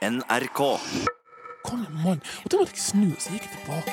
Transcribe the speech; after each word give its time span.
NRK. 0.00 0.78
Kom 1.68 1.80
igjen, 1.82 1.96
mann. 2.00 2.20
Og 2.40 2.48
da 2.48 2.56
måtte 2.56 2.72
jeg 2.72 2.80
snu, 2.80 3.10
så 3.20 3.34
gikk 3.34 3.44
jeg 3.44 3.52
tilbake. 3.52 3.92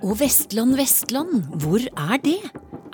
Og 0.00 0.16
Vestland, 0.22 0.72
Vestland, 0.80 1.44
hvor 1.60 1.84
er 1.84 2.16
det? 2.24 2.40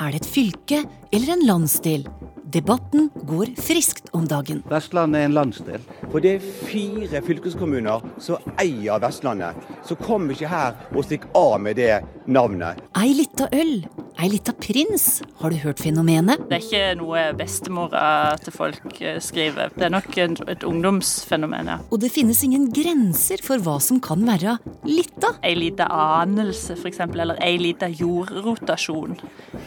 Er 0.03 0.11
det 0.11 0.25
et 0.25 0.27
fylke 0.27 0.83
eller 1.15 1.37
en 1.37 1.47
landsdel? 1.47 2.11
Debatten 2.43 3.07
går 3.23 3.55
friskt 3.55 4.11
om 4.11 4.27
dagen. 4.27 4.65
Vestland 4.67 5.15
er 5.15 5.29
en 5.29 5.39
landsdel. 5.39 5.79
For 6.17 6.25
det 6.25 6.39
er 6.39 6.45
fire 6.65 7.21
fylkeskommuner 7.21 8.05
som 8.25 8.55
eier 8.57 8.97
Vestlandet. 9.03 9.59
Så 9.85 9.99
kom 10.01 10.31
ikke 10.33 10.49
her 10.49 10.79
og 10.95 11.05
stikk 11.05 11.27
av 11.37 11.59
med 11.61 11.77
det 11.77 11.99
navnet. 12.25 12.81
Ei 12.97 13.11
lita 13.19 13.51
øl, 13.53 13.83
ei 14.17 14.31
lita 14.33 14.55
prins, 14.57 15.21
har 15.43 15.53
du 15.53 15.59
hørt 15.61 15.83
fenomenet? 15.85 16.47
Det 16.49 16.57
er 16.57 16.65
ikke 16.65 16.97
noe 17.03 17.27
bestemora 17.37 18.33
til 18.41 18.57
folk 18.57 18.97
eh, 19.05 19.21
skriver. 19.21 19.77
Det 19.77 19.91
er 19.91 19.93
nok 19.93 20.17
et 20.25 20.65
ungdomsfenomen, 20.65 21.69
ja. 21.75 21.79
Og 21.93 22.01
det 22.01 22.15
finnes 22.17 22.41
ingen 22.49 22.71
grenser 22.73 23.45
for 23.45 23.61
hva 23.61 23.77
som 23.85 24.01
kan 24.01 24.25
være 24.25 24.57
lita. 24.89 25.37
Ei 25.45 25.53
lita 25.61 25.91
anelse, 25.93 26.79
f.eks., 26.81 27.05
eller 27.13 27.45
ei 27.45 27.61
lita 27.61 27.93
jordrotasjon. 27.93 29.19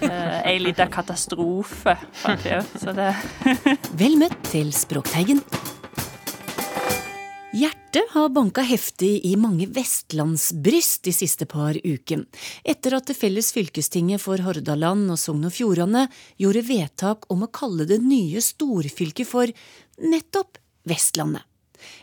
Eh, 0.02 0.38
ei 0.50 0.58
lita 0.66 0.90
katastrofe, 0.90 2.00
fant 2.26 2.42
vi 2.42 2.58
òg. 2.58 2.78
Så 2.88 2.98
det 2.98 3.14
Vel 4.02 4.18
møtt 4.18 4.42
til 4.50 4.74
Språkteigen. 4.74 5.46
Hjertet 7.50 8.12
har 8.14 8.30
banka 8.30 8.62
heftig 8.62 9.26
i 9.26 9.32
mange 9.34 9.66
vestlandsbryst 9.74 11.02
de 11.08 11.14
siste 11.18 11.48
par 11.50 11.80
ukene, 11.82 12.28
etter 12.62 12.94
at 12.94 13.10
det 13.10 13.16
felles 13.18 13.50
fylkestinget 13.56 14.22
for 14.22 14.38
Hordaland 14.46 15.10
og 15.10 15.18
Sogn 15.18 15.48
og 15.50 15.56
Fjordane 15.56 16.06
gjorde 16.38 16.62
vedtak 16.68 17.26
om 17.34 17.48
å 17.48 17.50
kalle 17.50 17.90
det 17.90 18.04
nye 18.06 18.44
storfylket 18.46 19.32
for 19.32 19.50
nettopp 19.98 20.62
Vestlandet. 20.90 21.50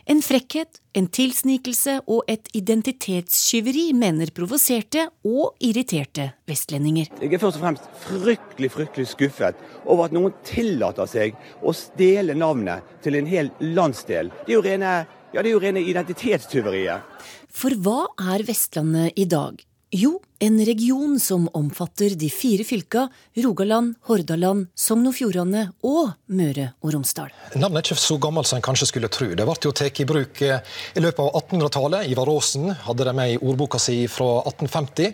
En 0.09 0.21
frekkhet, 0.25 0.79
en 0.97 1.07
tilsnikelse 1.13 1.97
og 2.09 2.29
et 2.31 2.47
identitetstyveri 2.57 3.91
mener 3.97 4.31
provoserte 4.35 5.03
og 5.27 5.57
irriterte 5.63 6.31
vestlendinger. 6.49 7.11
Jeg 7.21 7.33
er 7.33 7.41
først 7.41 7.59
og 7.59 7.65
fremst 7.65 7.89
fryktelig 8.05 8.71
fryktelig 8.73 9.09
skuffet 9.11 9.59
over 9.85 10.07
at 10.07 10.15
noen 10.15 10.35
tillater 10.47 11.09
seg 11.09 11.37
å 11.61 11.75
stjele 11.75 12.37
navnet 12.37 12.97
til 13.05 13.19
en 13.19 13.29
hel 13.29 13.51
landsdel. 13.61 14.31
Det 14.45 14.55
er 14.55 14.57
jo 14.57 14.65
rene, 14.65 14.95
ja, 15.37 15.43
det 15.45 15.51
er 15.51 15.53
jo 15.53 15.61
rene 15.61 15.83
identitetstyveriet. 15.85 17.25
For 17.53 17.77
hva 17.85 18.07
er 18.33 18.41
Vestlandet 18.47 19.17
i 19.21 19.27
dag? 19.29 19.61
Jo, 19.93 20.17
en 20.39 20.65
region 20.65 21.19
som 21.19 21.47
omfatter 21.53 22.09
de 22.15 22.29
fire 22.29 22.63
fylka 22.63 23.07
Rogaland, 23.41 23.95
Hordaland, 24.05 24.67
Sogn 24.77 25.07
og 25.09 25.15
Fjordane 25.17 25.63
og 25.87 26.11
Møre 26.29 26.67
og 26.85 26.91
Romsdal. 26.93 27.31
Navnet 27.57 27.79
er 27.79 27.87
ikke 27.87 27.97
så 28.03 28.17
gammelt 28.21 28.45
som 28.49 28.59
en 28.59 28.65
kanskje 28.67 28.85
skulle 28.91 29.09
tro. 29.09 29.31
Det 29.33 29.47
ble 29.47 29.55
jo 29.65 29.71
tatt 29.73 30.01
i 30.03 30.05
bruk 30.09 30.41
eh, 30.45 30.59
i 30.93 31.01
løpet 31.01 31.23
av 31.23 31.31
1800-tallet. 31.41 32.05
Ivar 32.13 32.29
Aasen 32.29 32.69
hadde 32.85 33.07
det 33.07 33.15
med 33.17 33.33
i 33.33 33.39
ordboka 33.41 33.79
si 33.81 33.95
fra 34.11 34.27
1850. 34.43 35.09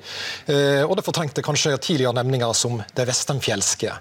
eh, 0.51 0.83
Og 0.83 0.95
det 0.99 1.05
fortrengte 1.07 1.45
kanskje 1.45 1.77
tidligere 1.79 2.17
nevninger 2.19 2.51
som 2.59 2.81
det 2.95 3.07
vestenfjelske. 3.07 3.94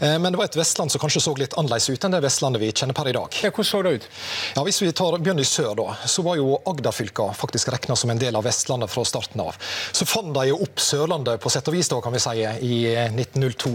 Eh, 0.00 0.18
Men 0.18 0.32
det 0.34 0.42
var 0.42 0.50
et 0.50 0.58
Vestland 0.58 0.90
som 0.90 1.02
kanskje 1.04 1.22
så 1.28 1.36
litt 1.38 1.54
annerledes 1.54 1.86
ut 1.94 2.04
enn 2.08 2.16
det 2.18 2.22
Vestlandet 2.26 2.62
vi 2.64 2.72
kjenner 2.72 2.98
per 2.98 3.12
i 3.12 3.14
dag. 3.14 3.30
Ja, 3.44 3.50
hvordan 3.54 3.70
så 3.70 3.82
det 3.86 3.94
ut? 4.00 4.08
Ja, 4.56 4.66
Hvis 4.66 4.82
vi 4.82 4.90
tar, 4.92 5.18
begynner 5.22 5.46
i 5.46 5.48
sør, 5.48 5.74
da, 5.78 5.94
så 6.10 6.26
var 6.26 6.36
jo 6.42 6.58
Agderfylka 6.66 7.30
faktisk 7.38 7.70
regna 7.74 7.94
som 7.96 8.10
en 8.10 8.18
del 8.18 8.34
av 8.34 8.42
Vestlandet 8.50 8.90
fra 8.90 9.06
starten 9.06 9.40
av. 9.46 9.54
Så 9.94 10.06
fant 10.10 10.34
de 10.34 10.48
jo 10.50 10.63
opp 10.64 10.80
Sørlandet 10.82 11.40
på 11.42 11.52
sett 11.52 11.68
og 11.70 11.76
vis, 11.76 11.88
da, 11.92 12.00
kan 12.04 12.14
vi 12.14 12.22
si, 12.22 12.34
i 12.42 12.78
1902. 13.06 13.72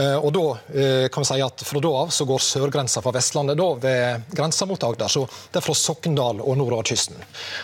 Eh, 0.00 0.16
Og 0.18 0.32
da 0.34 0.44
eh, 0.74 1.06
kan 1.12 1.24
vi 1.24 1.28
si 1.30 1.40
at 1.44 1.64
fra 1.66 1.82
da 1.82 1.92
av 2.02 2.12
så 2.14 2.26
går 2.28 2.42
sørgrensa 2.44 3.02
fra 3.04 3.12
Vestlandet 3.14 3.58
da 3.58 3.68
ved 3.82 4.34
grensa 4.34 4.66
mot 4.68 4.84
Agder. 4.88 5.10
Så 5.12 5.24
det 5.52 5.60
er 5.60 5.66
fra 5.66 5.76
Sokndal 5.76 6.42
og 6.42 6.58
nordover 6.58 6.86
kysten. 6.88 7.18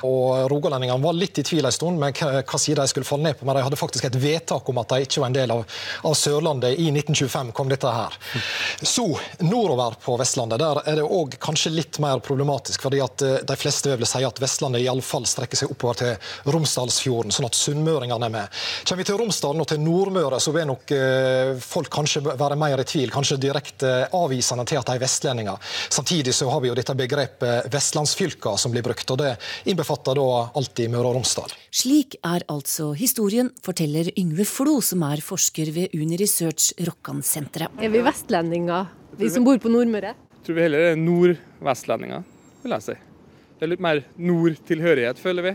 Og 0.06 0.46
rogalendingene 0.52 1.02
var 1.02 1.16
litt 1.16 1.40
i 1.40 1.46
tvil 1.46 1.66
en 1.68 1.74
stund 1.74 2.00
med 2.00 2.18
hva 2.20 2.60
side 2.60 2.80
de 2.80 2.90
skulle 2.90 3.08
falle 3.08 3.28
ned 3.30 3.38
på, 3.38 3.46
men 3.48 3.58
de 3.58 3.64
hadde 3.66 3.80
faktisk 3.80 4.08
et 4.08 4.18
vedtak 4.20 4.68
om 4.70 4.80
at 4.82 4.94
de 4.94 5.06
ikke 5.08 5.22
var 5.22 5.30
en 5.32 5.38
del 5.38 5.54
av, 5.54 5.64
av 6.04 6.16
Sørlandet. 6.18 6.78
I 6.78 6.90
1925 6.92 7.52
kom 7.56 7.70
dette 7.72 7.90
her. 7.94 8.18
Så 8.82 9.06
nordover 9.44 9.98
på 10.04 10.16
Vestlandet 10.20 10.62
der 10.62 10.82
er 10.84 11.00
det 11.00 11.06
òg 11.06 11.38
kanskje 11.42 11.72
litt 11.74 11.98
mer 12.02 12.22
problematisk, 12.24 12.82
fordi 12.84 13.02
at 13.04 13.24
eh, 13.24 13.40
de 13.46 13.58
fleste 13.60 13.94
vil 13.94 14.08
si 14.08 14.24
at 14.26 14.40
Vestlandet 14.42 14.84
iallfall 14.84 15.26
strekker 15.28 15.60
seg 15.60 15.72
oppover 15.74 16.00
til 16.00 16.52
Romsdalsfjorden, 16.54 17.32
sånn 17.34 17.48
at 17.48 17.58
sunnmøringene 17.58 18.28
er 18.28 18.34
med. 18.34 18.63
Kommer 18.84 19.02
vi 19.02 19.06
til 19.08 19.18
Romsdalen 19.20 19.64
og 19.64 19.68
til 19.70 19.82
Nordmøre, 19.82 20.40
så 20.42 20.54
vil 20.54 20.68
nok 20.68 20.94
eh, 20.96 21.52
folk 21.62 21.90
kanskje 21.92 22.22
være 22.24 22.58
mer 22.60 22.82
i 22.82 22.86
tvil, 22.88 23.12
kanskje 23.14 23.40
direkte 23.42 23.92
avvisende 24.16 24.66
til 24.68 24.80
at 24.80 24.90
de 24.90 24.96
er 24.96 25.04
vestlendinger. 25.04 25.70
Samtidig 25.88 26.34
så 26.36 26.48
har 26.52 26.64
vi 26.64 26.72
jo 26.72 26.76
dette 26.78 26.96
begrepet 26.98 27.70
vestlandsfylka 27.72 28.56
som 28.60 28.74
blir 28.74 28.84
brukt, 28.86 29.14
og 29.14 29.20
det 29.22 29.34
innbefatter 29.70 30.18
da 30.20 30.28
alltid 30.58 30.92
Møre 30.94 31.12
og 31.12 31.18
Romsdal. 31.20 31.54
Slik 31.74 32.18
er 32.24 32.44
altså 32.52 32.92
historien, 32.98 33.52
forteller 33.64 34.12
Yngve 34.18 34.46
Flo, 34.48 34.80
som 34.84 35.04
er 35.08 35.24
forsker 35.24 35.72
ved 35.74 35.96
Uni 35.96 36.18
Research 36.20 36.72
Rokkansenteret. 36.84 37.80
Er 37.82 37.92
vi 37.92 38.04
vestlendinger, 38.04 38.92
vi 39.18 39.32
som 39.32 39.46
bor 39.46 39.58
på 39.62 39.72
Nordmøre? 39.72 40.14
tror 40.44 40.58
vi 40.58 40.64
heller 40.66 40.90
er 40.90 40.98
nordvestlendinger, 41.00 42.24
vil 42.62 42.74
jeg 42.76 42.84
si. 42.84 42.96
Det 43.54 43.64
er 43.64 43.70
litt 43.72 43.84
mer 43.84 44.02
nordtilhørighet, 44.20 45.20
føler 45.22 45.46
vi. 45.46 45.52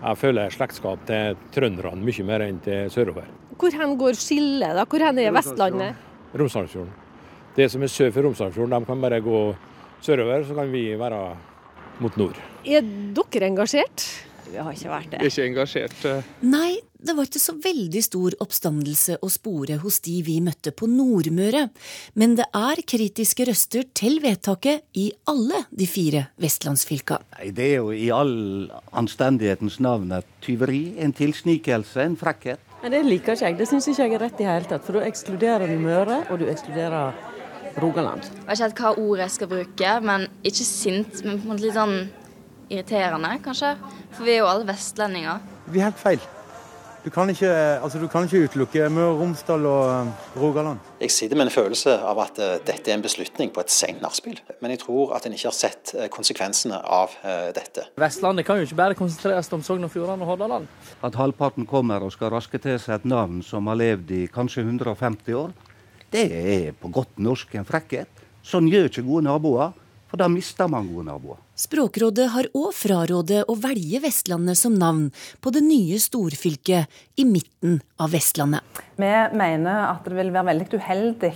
Jeg 0.00 0.16
føler 0.16 0.48
slektskap 0.54 1.02
til 1.08 1.36
trønderne 1.52 2.00
mye 2.00 2.24
mer 2.24 2.44
enn 2.46 2.60
til 2.64 2.88
sørover. 2.92 3.26
Hvor 3.60 3.74
hen 3.76 3.96
går 4.00 4.16
skillet, 4.16 4.72
da? 4.78 4.84
Hvor 4.88 5.04
hen 5.04 5.18
er 5.20 5.34
Vestlandet? 5.36 6.06
Romsdalsfjorden. 6.40 6.92
Det 7.56 7.66
som 7.72 7.82
er 7.84 7.90
sør 7.92 8.12
for 8.14 8.24
Romsdalsfjorden, 8.24 8.72
de 8.80 8.88
kan 8.88 9.00
bare 9.04 9.20
gå 9.20 9.40
sørover, 10.00 10.46
så 10.48 10.56
kan 10.56 10.72
vi 10.72 10.84
være 10.96 11.20
mot 12.00 12.16
nord. 12.16 12.38
Er 12.64 12.80
dere 12.80 13.50
engasjert? 13.50 14.06
Vi 14.50 14.56
har 14.58 14.72
ikke 14.72 14.90
vært 14.90 15.12
er 15.18 15.26
ikke 15.28 15.44
engasjert. 15.50 15.98
eh, 16.08 16.22
Nei, 16.42 16.78
det 17.00 17.14
var 17.16 17.28
ikke 17.28 17.40
så 17.40 17.54
veldig 17.60 18.02
stor 18.04 18.36
oppstandelse 18.44 19.18
å 19.24 19.30
spore 19.32 19.78
hos 19.80 20.00
de 20.04 20.18
vi 20.26 20.36
møtte 20.44 20.72
på 20.76 20.88
Nordmøre, 20.90 21.66
men 22.20 22.36
det 22.38 22.46
er 22.56 22.82
kritiske 22.92 23.46
røster 23.48 23.86
til 23.96 24.20
vedtaket 24.24 24.84
i 25.00 25.08
alle 25.30 25.64
de 25.70 25.88
fire 25.88 26.26
vestlandsfylka. 26.40 27.20
Det 27.56 27.68
er 27.70 27.78
jo 27.80 27.94
i 27.96 28.10
all 28.14 28.34
anstendighetens 28.96 29.80
navn 29.80 30.12
et 30.18 30.28
tyveri, 30.44 30.82
en 31.00 31.14
tilsnikelse, 31.16 32.04
en 32.04 32.18
frekkhet. 32.20 32.66
Men 32.80 32.94
det 32.94 33.02
liker 33.04 33.36
ikke 33.36 33.48
jeg. 33.50 33.58
Det 33.58 33.68
syns 33.68 33.88
ikke 33.90 34.06
jeg 34.06 34.16
er 34.16 34.22
rett 34.24 34.40
i 34.40 34.48
hele 34.48 34.68
tatt. 34.68 34.86
For 34.86 34.96
da 34.96 35.04
ekskluderer 35.04 35.68
du 35.68 35.76
Møre, 35.82 36.22
og 36.32 36.40
du 36.40 36.46
ekskluderer 36.48 37.12
Rogaland. 37.80 38.24
Jeg 38.24 38.46
vet 38.46 38.56
ikke 38.56 38.64
helt 38.64 38.80
hva 38.80 38.92
ordet 38.96 39.26
jeg 39.26 39.34
skal 39.36 39.50
bruke, 39.52 39.94
men 40.08 40.26
ikke 40.48 40.66
sint, 40.66 41.22
men 41.26 41.36
på 41.36 41.44
en 41.44 41.52
måte 41.52 41.66
litt 41.66 41.76
sånn 41.76 41.96
irriterende, 42.70 43.36
kanskje. 43.44 43.74
For 44.16 44.26
vi 44.26 44.36
er 44.36 44.44
jo 44.44 44.50
alle 44.50 44.68
vestlendinger. 44.72 45.48
Vi 45.70 45.82
har 45.82 45.92
helt 45.92 46.00
feil. 46.00 46.28
Du 47.00 47.08
kan 47.08 47.30
ikke, 47.32 47.48
altså, 47.80 47.98
du 47.98 48.08
kan 48.12 48.26
ikke 48.26 48.44
utelukke 48.44 48.88
Møre 48.92 49.14
og 49.14 49.20
Romsdal 49.22 49.64
og 49.64 49.84
eh, 49.88 50.24
Rogaland. 50.36 50.82
Jeg 51.00 51.12
sitter 51.14 51.38
med 51.38 51.48
en 51.48 51.54
følelse 51.54 51.94
av 51.96 52.18
at 52.20 52.40
eh, 52.44 52.58
dette 52.66 52.92
er 52.92 52.98
en 52.98 53.04
beslutning 53.04 53.48
på 53.54 53.62
et 53.62 53.72
sent 53.72 54.02
nachspiel. 54.04 54.36
Men 54.60 54.74
jeg 54.74 54.82
tror 54.82 55.14
at 55.16 55.24
en 55.24 55.32
ikke 55.32 55.48
har 55.48 55.56
sett 55.56 55.94
eh, 55.96 56.10
konsekvensene 56.12 56.76
av 56.84 57.14
dette. 57.56 57.86
Vestlandet 58.00 58.44
kan 58.44 58.60
jo 58.60 58.66
ikke 58.68 58.76
bare 58.76 58.98
konsentreres 58.98 59.48
om 59.56 59.64
Sogn 59.64 59.88
og 59.88 59.92
Fjordane 59.94 60.26
og 60.26 60.34
Hordaland. 60.34 60.68
At 61.06 61.16
halvparten 61.16 61.64
kommer 61.68 62.04
og 62.04 62.12
skal 62.12 62.34
raske 62.34 62.60
til 62.60 62.76
seg 62.82 62.98
et 62.98 63.08
navn 63.08 63.40
som 63.46 63.70
har 63.72 63.80
levd 63.80 64.12
i 64.18 64.22
kanskje 64.32 64.66
150 64.66 65.40
år, 65.40 65.54
det 66.12 66.26
er 66.36 66.72
på 66.76 66.92
godt 66.92 67.16
norsk 67.22 67.54
en 67.56 67.68
frekkhet. 67.68 68.24
Sånn 68.44 68.68
gjør 68.68 68.90
ikke 68.90 69.06
gode 69.08 69.24
naboer, 69.24 69.72
for 70.10 70.20
da 70.20 70.28
mister 70.30 70.68
man 70.70 70.88
gode 70.90 71.06
naboer. 71.08 71.38
Språkrådet 71.60 72.30
har 72.34 72.48
òg 72.56 72.70
frarådet 72.74 73.44
å 73.50 73.56
velge 73.60 74.00
Vestlandet 74.02 74.58
som 74.58 74.76
navn 74.80 75.10
på 75.40 75.52
det 75.54 75.62
nye 75.64 75.98
storfylket 76.00 77.20
i 77.20 77.26
midten 77.28 77.78
av 78.00 78.14
Vestlandet. 78.14 78.64
Vi 78.96 79.12
mener 79.36 79.86
at 79.90 80.06
det 80.06 80.16
vil 80.16 80.32
være 80.34 80.50
veldig 80.52 80.80
uheldig 80.80 81.34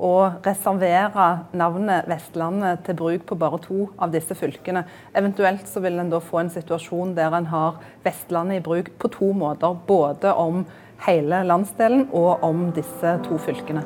å 0.00 0.14
reservere 0.44 1.26
navnet 1.60 2.08
Vestlandet 2.08 2.86
til 2.86 2.96
bruk 2.96 3.26
på 3.28 3.38
bare 3.40 3.60
to 3.66 3.90
av 4.00 4.14
disse 4.14 4.36
fylkene. 4.36 4.86
Eventuelt 5.16 5.68
så 5.68 5.82
vil 5.84 6.00
en 6.00 6.12
da 6.12 6.22
få 6.24 6.40
en 6.40 6.52
situasjon 6.52 7.14
der 7.18 7.36
en 7.36 7.50
har 7.52 7.80
Vestlandet 8.06 8.62
i 8.62 8.64
bruk 8.64 8.94
på 8.98 9.12
to 9.12 9.32
måter. 9.36 9.76
Både 9.86 10.32
om 10.32 10.64
hele 11.06 11.44
landsdelen 11.48 12.08
og 12.16 12.44
om 12.48 12.70
disse 12.76 13.18
to 13.28 13.40
fylkene. 13.44 13.84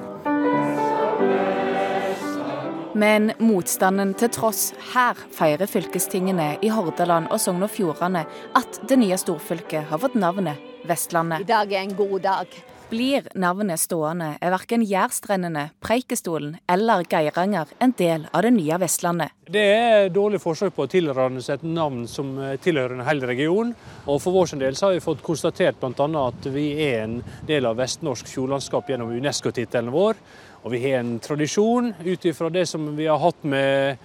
Men 2.94 3.32
motstanden 3.42 4.12
til 4.14 4.30
tross, 4.30 4.68
her 4.92 5.18
feirer 5.34 5.66
fylkestingene 5.66 6.52
i 6.62 6.70
Hordaland 6.70 7.26
og 7.34 7.40
Sogn 7.42 7.66
og 7.66 7.72
Fjordane 7.74 8.22
at 8.54 8.78
det 8.86 9.00
nye 9.00 9.18
storfylket 9.18 9.88
har 9.90 9.98
fått 9.98 10.14
navnet 10.14 10.62
Vestlandet. 10.86 11.42
I 11.42 11.48
dag 11.48 11.72
er 11.72 11.82
en 11.82 11.96
god 11.98 12.20
dag. 12.22 12.54
Blir 12.92 13.26
navnet 13.34 13.80
stående, 13.80 14.34
er 14.38 14.52
verken 14.52 14.84
Jærstrendene, 14.86 15.70
Preikestolen 15.82 16.58
eller 16.70 17.02
Geiranger 17.10 17.72
en 17.82 17.94
del 17.98 18.28
av 18.30 18.44
det 18.46 18.52
nye 18.54 18.78
Vestlandet. 18.78 19.32
Det 19.50 19.64
er 19.74 20.12
dårlig 20.14 20.38
forsøk 20.44 20.76
på 20.76 20.84
å 20.84 20.92
tilrane 20.92 21.42
seg 21.42 21.58
et 21.58 21.66
navn 21.66 22.04
som 22.08 22.30
eh, 22.38 22.54
tilhører 22.62 22.94
en 22.94 23.06
hel 23.08 23.24
region. 23.26 23.72
Og 24.04 24.20
For 24.22 24.36
vår 24.36 24.54
del 24.60 24.78
så 24.78 24.86
har 24.88 24.94
vi 24.98 25.02
fått 25.02 25.24
konstatert 25.24 25.80
bl.a. 25.80 26.06
at 26.28 26.48
vi 26.54 26.68
er 26.86 27.02
en 27.08 27.18
del 27.48 27.66
av 27.66 27.80
vestnorsk 27.80 28.30
fjordlandskap 28.30 28.92
gjennom 28.92 29.10
Unesco-tittelen 29.16 29.90
vår. 29.92 30.20
Og 30.64 30.72
vi 30.72 30.80
har 30.80 31.02
en 31.02 31.18
tradisjon 31.20 31.92
ut 32.04 32.24
ifra 32.24 32.48
det 32.50 32.64
som 32.66 32.86
vi 32.96 33.04
har 33.06 33.20
hatt 33.20 33.42
med 33.44 33.98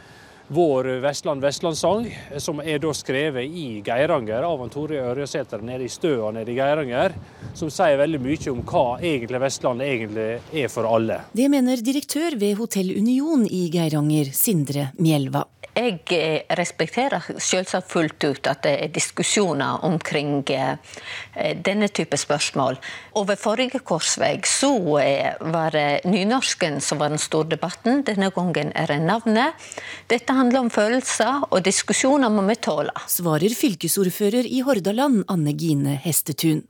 vår 0.49 0.87
Vestland 0.99 1.41
Vestlandssang, 1.41 2.07
som 2.37 2.59
er 2.59 2.81
da 2.81 2.91
skrevet 2.97 3.45
i 3.45 3.67
Geiranger 3.85 4.43
av 4.43 4.65
Tore 4.73 4.97
Ørjasæter 5.11 5.61
nede 5.63 5.85
i 5.85 5.91
støa 5.93 6.31
nede 6.33 6.51
i 6.51 6.57
Geiranger, 6.57 7.13
som 7.53 7.69
sier 7.71 8.01
veldig 8.01 8.21
mye 8.23 8.51
om 8.51 8.63
hva 8.65 8.85
egentlig 8.97 9.43
Vestlandet 9.45 9.93
egentlig 9.93 10.27
er 10.63 10.73
for 10.73 10.89
alle. 10.89 11.21
Det 11.37 11.47
mener 11.53 11.85
direktør 11.85 12.35
ved 12.41 12.57
Hotell 12.59 12.91
Union 12.97 13.45
i 13.45 13.67
Geiranger, 13.71 14.33
Sindre 14.33 14.89
Mjelva. 14.97 15.45
Jeg 15.77 15.99
eh, 16.15 16.41
respekterer 16.57 17.23
selvsagt 17.37 17.91
fullt 17.91 18.23
ut 18.25 18.47
at 18.49 18.63
det 18.65 18.73
er 18.83 18.93
diskusjoner 18.93 19.83
omkring 19.85 20.41
eh, 20.51 20.79
denne 21.65 21.89
type 21.93 22.17
spørsmål. 22.17 22.79
Og 23.15 23.27
Ved 23.29 23.39
forrige 23.41 23.81
korsvei 23.85 24.33
så 24.49 24.71
eh, 25.03 25.37
var 25.53 25.75
det 25.75 26.09
nynorsken 26.09 26.79
som 26.81 27.01
var 27.01 27.13
den 27.13 27.21
store 27.21 27.53
debatten. 27.53 28.03
Denne 28.07 28.31
gangen 28.35 28.73
er 28.75 28.89
det 28.91 28.99
navnet. 29.05 29.69
Dette 30.09 30.33
handler 30.33 30.65
om 30.65 30.73
følelser, 30.73 31.45
og 31.49 31.63
diskusjoner 31.65 32.33
må 32.33 32.43
vi 32.49 32.57
tåle. 32.57 32.93
Svarer 33.07 33.53
fylkesordfører 33.55 34.49
i 34.49 34.63
Hordaland, 34.65 35.23
Anne 35.29 35.53
Gine 35.53 35.99
Hestetun. 36.03 36.65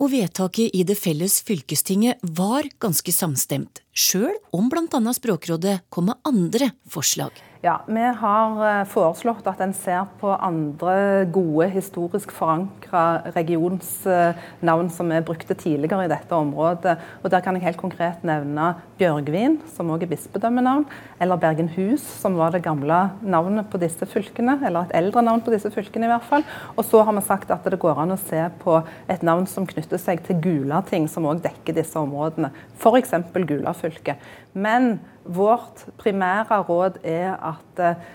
Og 0.00 0.14
vedtaket 0.14 0.72
i 0.72 0.84
det 0.88 0.96
felles 0.96 1.42
fylkestinget 1.44 2.22
var 2.36 2.68
ganske 2.80 3.12
samstemt, 3.12 3.82
sjøl 3.92 4.32
om 4.56 4.72
bl.a. 4.72 5.00
Språkrådet 5.12 5.82
kom 5.92 6.08
med 6.08 6.20
andre 6.24 6.72
forslag. 6.88 7.49
Ja, 7.62 7.80
Vi 7.86 8.00
har 8.00 8.62
eh, 8.64 8.86
foreslått 8.88 9.44
at 9.50 9.58
en 9.60 9.74
ser 9.76 10.06
på 10.16 10.30
andre 10.32 11.26
gode, 11.28 11.66
historisk 11.74 12.30
forankra 12.32 13.34
regionsnavn 13.34 14.88
som 14.88 15.12
er 15.12 15.26
brukte 15.28 15.52
tidligere 15.52 16.06
i 16.06 16.08
dette 16.08 16.32
området. 16.32 16.94
Og 17.20 17.28
Der 17.28 17.44
kan 17.44 17.58
jeg 17.58 17.66
helt 17.66 17.82
konkret 17.82 18.24
nevne 18.24 18.70
Bjørgvin, 18.96 19.58
som 19.68 19.92
også 19.92 20.08
er 20.08 20.12
bispedømmenavn, 20.14 20.86
eller 21.20 21.36
Bergenhus, 21.36 22.00
som 22.00 22.40
var 22.40 22.56
det 22.56 22.62
gamle 22.64 23.02
navnet 23.20 23.68
på 23.68 23.76
disse 23.84 24.08
fylkene, 24.08 24.56
eller 24.64 24.88
et 24.88 24.96
eldre 24.96 25.20
navn 25.28 25.44
på 25.44 25.52
disse 25.52 25.68
fylkene 25.68 26.08
i 26.08 26.14
hvert 26.14 26.28
fall. 26.32 26.48
Og 26.78 26.88
så 26.88 27.04
har 27.04 27.12
vi 27.12 27.26
sagt 27.28 27.52
at 27.52 27.68
det 27.68 27.82
går 27.84 28.00
an 28.00 28.16
å 28.16 28.22
se 28.24 28.40
på 28.64 28.80
et 29.04 29.20
navn 29.20 29.44
som 29.44 29.68
knytter 29.68 30.00
seg 30.00 30.24
til 30.24 30.40
Gulating, 30.40 31.12
som 31.12 31.28
òg 31.28 31.44
dekker 31.44 31.76
disse 31.76 32.00
områdene. 32.00 32.54
F.eks. 32.80 33.18
Gulafylket. 33.36 34.16
Men 34.52 34.98
vårt 35.24 35.84
primære 36.00 36.62
råd 36.66 36.98
er 37.06 37.36
at 37.36 37.82
eh, 37.84 38.08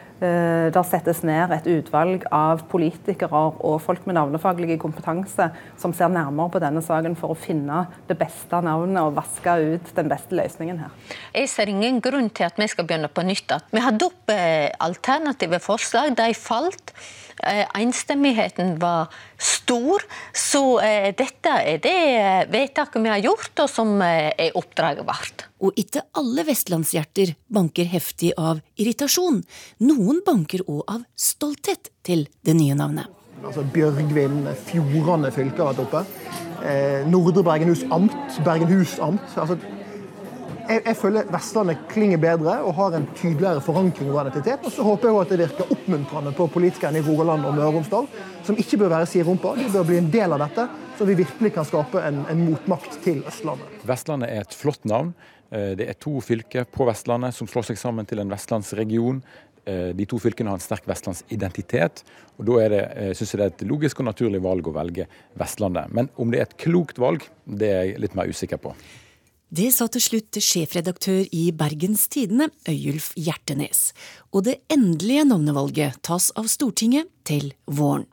det 0.74 0.84
settes 0.88 1.22
ned 1.28 1.52
et 1.52 1.68
utvalg 1.70 2.24
av 2.34 2.64
politikere 2.72 3.42
og 3.60 3.82
folk 3.84 4.06
med 4.08 4.16
navnefaglig 4.18 4.78
kompetanse 4.82 5.50
som 5.82 5.94
ser 5.96 6.12
nærmere 6.12 6.54
på 6.54 6.62
denne 6.64 6.82
saken 6.84 7.18
for 7.20 7.34
å 7.34 7.40
finne 7.40 7.84
det 8.10 8.18
beste 8.20 8.62
navnet 8.64 9.02
og 9.04 9.18
vaske 9.20 9.58
ut 9.60 9.92
den 9.98 10.12
beste 10.12 10.40
løsningen 10.40 10.80
her. 10.86 10.96
Jeg 11.36 11.52
ser 11.52 11.72
ingen 11.72 12.00
grunn 12.04 12.32
til 12.32 12.48
at 12.48 12.60
vi 12.60 12.70
skal 12.72 12.88
begynne 12.88 13.12
på 13.12 13.28
nytt. 13.28 13.54
Vi 13.72 13.84
hadde 13.84 14.08
opp 14.08 14.34
eh, 14.34 14.72
alternative 14.88 15.62
forslag. 15.64 16.16
De 16.18 16.32
falt. 16.40 16.96
Eh, 17.44 17.66
enstemmigheten 17.82 18.78
var 18.80 19.12
stor. 19.38 20.04
Så 20.34 20.80
eh, 20.80 21.12
dette 21.18 21.58
er 21.62 21.82
det 21.84 21.98
vedtaket 22.54 23.04
vi 23.04 23.12
har 23.12 23.24
gjort, 23.24 23.52
og 23.66 23.70
som 23.72 23.98
eh, 24.06 24.32
er 24.32 24.56
oppdraget 24.56 25.08
vårt. 25.08 25.46
Og 25.66 25.76
ikke 25.80 26.06
alle 26.16 26.46
vestlandshjerter 26.48 27.36
banker 27.52 27.90
heftig 27.92 28.32
av 28.38 28.62
irritasjon. 28.80 29.44
Noen 29.84 30.24
banker 30.26 30.64
òg 30.68 30.84
av 30.96 31.06
stolthet 31.16 31.92
til 32.06 32.28
det 32.46 32.56
nye 32.58 32.78
navnet. 32.78 33.12
Altså 33.46 33.62
Bjørgvin, 33.74 34.46
Fjordane 34.66 35.30
fylke 35.34 35.62
har 35.62 35.76
vært 35.76 35.84
oppe. 35.84 36.06
Eh, 36.66 37.04
Nordre 37.10 37.44
Bergenhus 37.46 37.84
amt, 37.94 38.16
Bergenhus 38.46 38.96
amt. 39.04 39.36
Altså, 39.38 39.60
jeg, 40.70 40.82
jeg, 40.86 40.98
føler 41.00 41.30
Vestlandet 41.34 41.84
klinger 41.92 42.22
bedre 42.22 42.56
og 42.66 42.74
har 42.80 42.98
en 42.98 43.08
tydeligere 43.18 43.62
forankring 43.64 44.10
og 44.12 44.22
identitet. 44.24 44.66
Og 44.66 44.74
så 44.74 44.86
håper 44.86 45.10
jeg 45.10 45.22
at 45.22 45.34
det 45.34 45.40
virker 45.44 45.76
oppmuntrende 45.76 46.34
på 46.38 46.48
politikerne 46.54 47.02
i 47.02 47.06
Rogaland 47.06 47.46
og 47.46 47.56
Møre 47.58 47.70
og 47.70 47.80
Romsdal, 47.80 48.10
som 48.48 48.60
ikke 48.62 48.82
bør 48.82 48.94
være 48.98 49.12
siderumpa. 49.12 49.56
De 49.60 49.70
bør 49.74 49.88
bli 49.90 50.02
en 50.02 50.12
del 50.14 50.36
av 50.36 50.44
dette, 50.46 50.68
så 50.98 51.08
vi 51.08 51.18
virkelig 51.22 51.54
kan 51.56 51.68
skape 51.68 52.04
en, 52.08 52.24
en 52.32 52.44
motmakt 52.50 53.00
til 53.06 53.24
Østlandet. 53.28 53.80
Vestlandet 53.88 54.34
er 54.34 54.46
et 54.46 54.58
flott 54.58 54.86
navn. 54.90 55.14
Eh, 55.52 55.74
det 55.80 55.90
er 55.90 56.00
to 56.02 56.18
fylker 56.26 56.68
på 56.70 56.88
Vestlandet 56.90 57.36
som 57.38 57.50
slår 57.50 57.70
seg 57.72 57.82
sammen 57.82 58.08
til 58.10 58.24
en 58.24 58.32
vestlandsregion. 58.32 59.22
Eh, 59.66 59.90
de 59.98 60.06
to 60.06 60.20
fylkene 60.22 60.52
har 60.52 60.60
en 60.60 60.64
sterk 60.64 60.86
vestlandsidentitet. 60.90 62.04
og 62.38 62.46
Da 62.46 62.60
er 62.64 62.70
det, 62.70 62.84
eh, 62.96 63.14
synes 63.14 63.32
jeg 63.34 63.40
det 63.40 63.46
er 63.46 63.56
et 63.56 63.70
logisk 63.70 64.00
og 64.00 64.06
naturlig 64.06 64.42
valg 64.42 64.68
å 64.68 64.74
velge 64.74 65.08
Vestlandet. 65.38 65.92
Men 65.92 66.10
om 66.18 66.32
det 66.32 66.40
er 66.40 66.44
et 66.44 66.58
klokt 66.58 66.98
valg, 66.98 67.28
det 67.48 67.70
er 67.70 67.84
jeg 67.84 68.00
litt 68.00 68.16
mer 68.16 68.28
usikker 68.28 68.58
på. 68.58 68.76
Det 69.56 69.68
sa 69.72 69.86
til 69.88 70.02
slutt 70.04 70.36
sjefredaktør 70.42 71.30
i 71.32 71.46
Bergens 71.56 72.08
Tidende, 72.12 72.50
Øyulf 72.68 73.12
Hjertenes. 73.16 73.94
Og 74.34 74.44
det 74.48 74.58
endelige 74.74 75.24
navnevalget 75.30 76.02
tas 76.04 76.32
av 76.36 76.50
Stortinget 76.52 77.08
til 77.30 77.54
våren. 77.70 78.08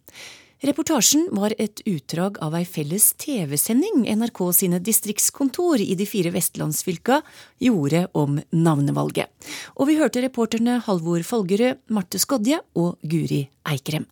Reportasjen 0.63 1.25
var 1.35 1.57
et 1.59 1.83
utdrag 1.89 2.37
av 2.45 2.55
ei 2.55 2.63
felles 2.69 3.09
TV-sending 3.19 4.05
NRK 4.21 4.43
sine 4.55 4.79
distriktskontor 4.79 5.83
i 5.83 5.97
de 5.99 6.07
fire 6.07 6.31
vestlandsfylka 6.37 7.23
gjorde 7.65 8.05
om 8.15 8.39
navnevalget. 8.53 9.27
Og 9.75 9.91
vi 9.91 9.99
hørte 9.99 10.23
reporterne 10.23 10.79
Halvor 10.87 11.27
Folgerød, 11.27 11.83
Marte 11.91 12.23
Skodje 12.23 12.61
og 12.79 13.01
Guri 13.03 13.49
Eikrem. 13.73 14.07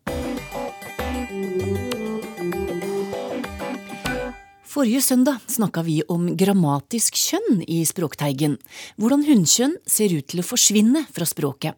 Forrige 4.71 5.01
søndag 5.03 5.41
snakka 5.51 5.81
vi 5.83 5.97
om 6.07 6.29
grammatisk 6.39 7.17
kjønn 7.19 7.57
i 7.67 7.81
Språkteigen. 7.83 8.53
Hvordan 8.95 9.25
hunnkjønn 9.27 9.73
ser 9.83 10.13
ut 10.15 10.29
til 10.31 10.39
å 10.39 10.45
forsvinne 10.47 11.01
fra 11.11 11.27
språket. 11.27 11.75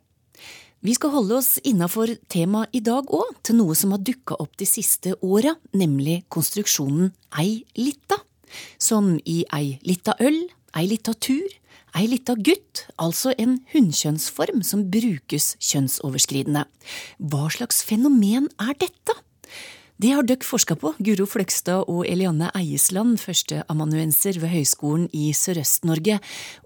Vi 0.85 0.93
skal 0.93 1.15
holde 1.15 1.39
oss 1.39 1.55
innafor 1.65 2.11
temaet 2.29 2.69
i 2.77 2.83
dag 2.85 3.09
òg, 3.09 3.31
til 3.41 3.57
noe 3.57 3.73
som 3.73 3.95
har 3.95 4.03
dukka 4.05 4.37
opp 4.37 4.53
de 4.61 4.69
siste 4.69 5.15
åra, 5.25 5.55
nemlig 5.73 6.19
konstruksjonen 6.29 7.09
ei 7.41 7.63
lita. 7.79 8.19
Som 8.77 9.15
i 9.25 9.41
ei 9.49 9.79
lita 9.81 10.13
øl, 10.21 10.43
ei 10.77 10.85
lita 10.93 11.17
tur, 11.17 11.49
ei 11.97 12.05
lita 12.13 12.37
gutt, 12.37 12.85
altså 13.01 13.33
en 13.41 13.63
hunnkjønnsform 13.73 14.61
som 14.61 14.85
brukes 14.93 15.55
kjønnsoverskridende. 15.57 16.67
Hva 17.17 17.49
slags 17.57 17.81
fenomen 17.89 18.51
er 18.61 18.77
dette? 18.77 19.17
Det 20.03 20.09
har 20.11 20.25
dere 20.27 20.43
forska 20.43 20.75
på, 20.75 20.89
Guro 20.99 21.23
Fløgstad 21.29 21.85
og 21.87 22.01
Elianne 22.03 22.49
Eiesland, 22.59 23.21
førsteamanuenser 23.21 24.35
ved 24.41 24.51
Høgskolen 24.51 25.05
i 25.15 25.29
Sørøst-Norge. 25.31 26.17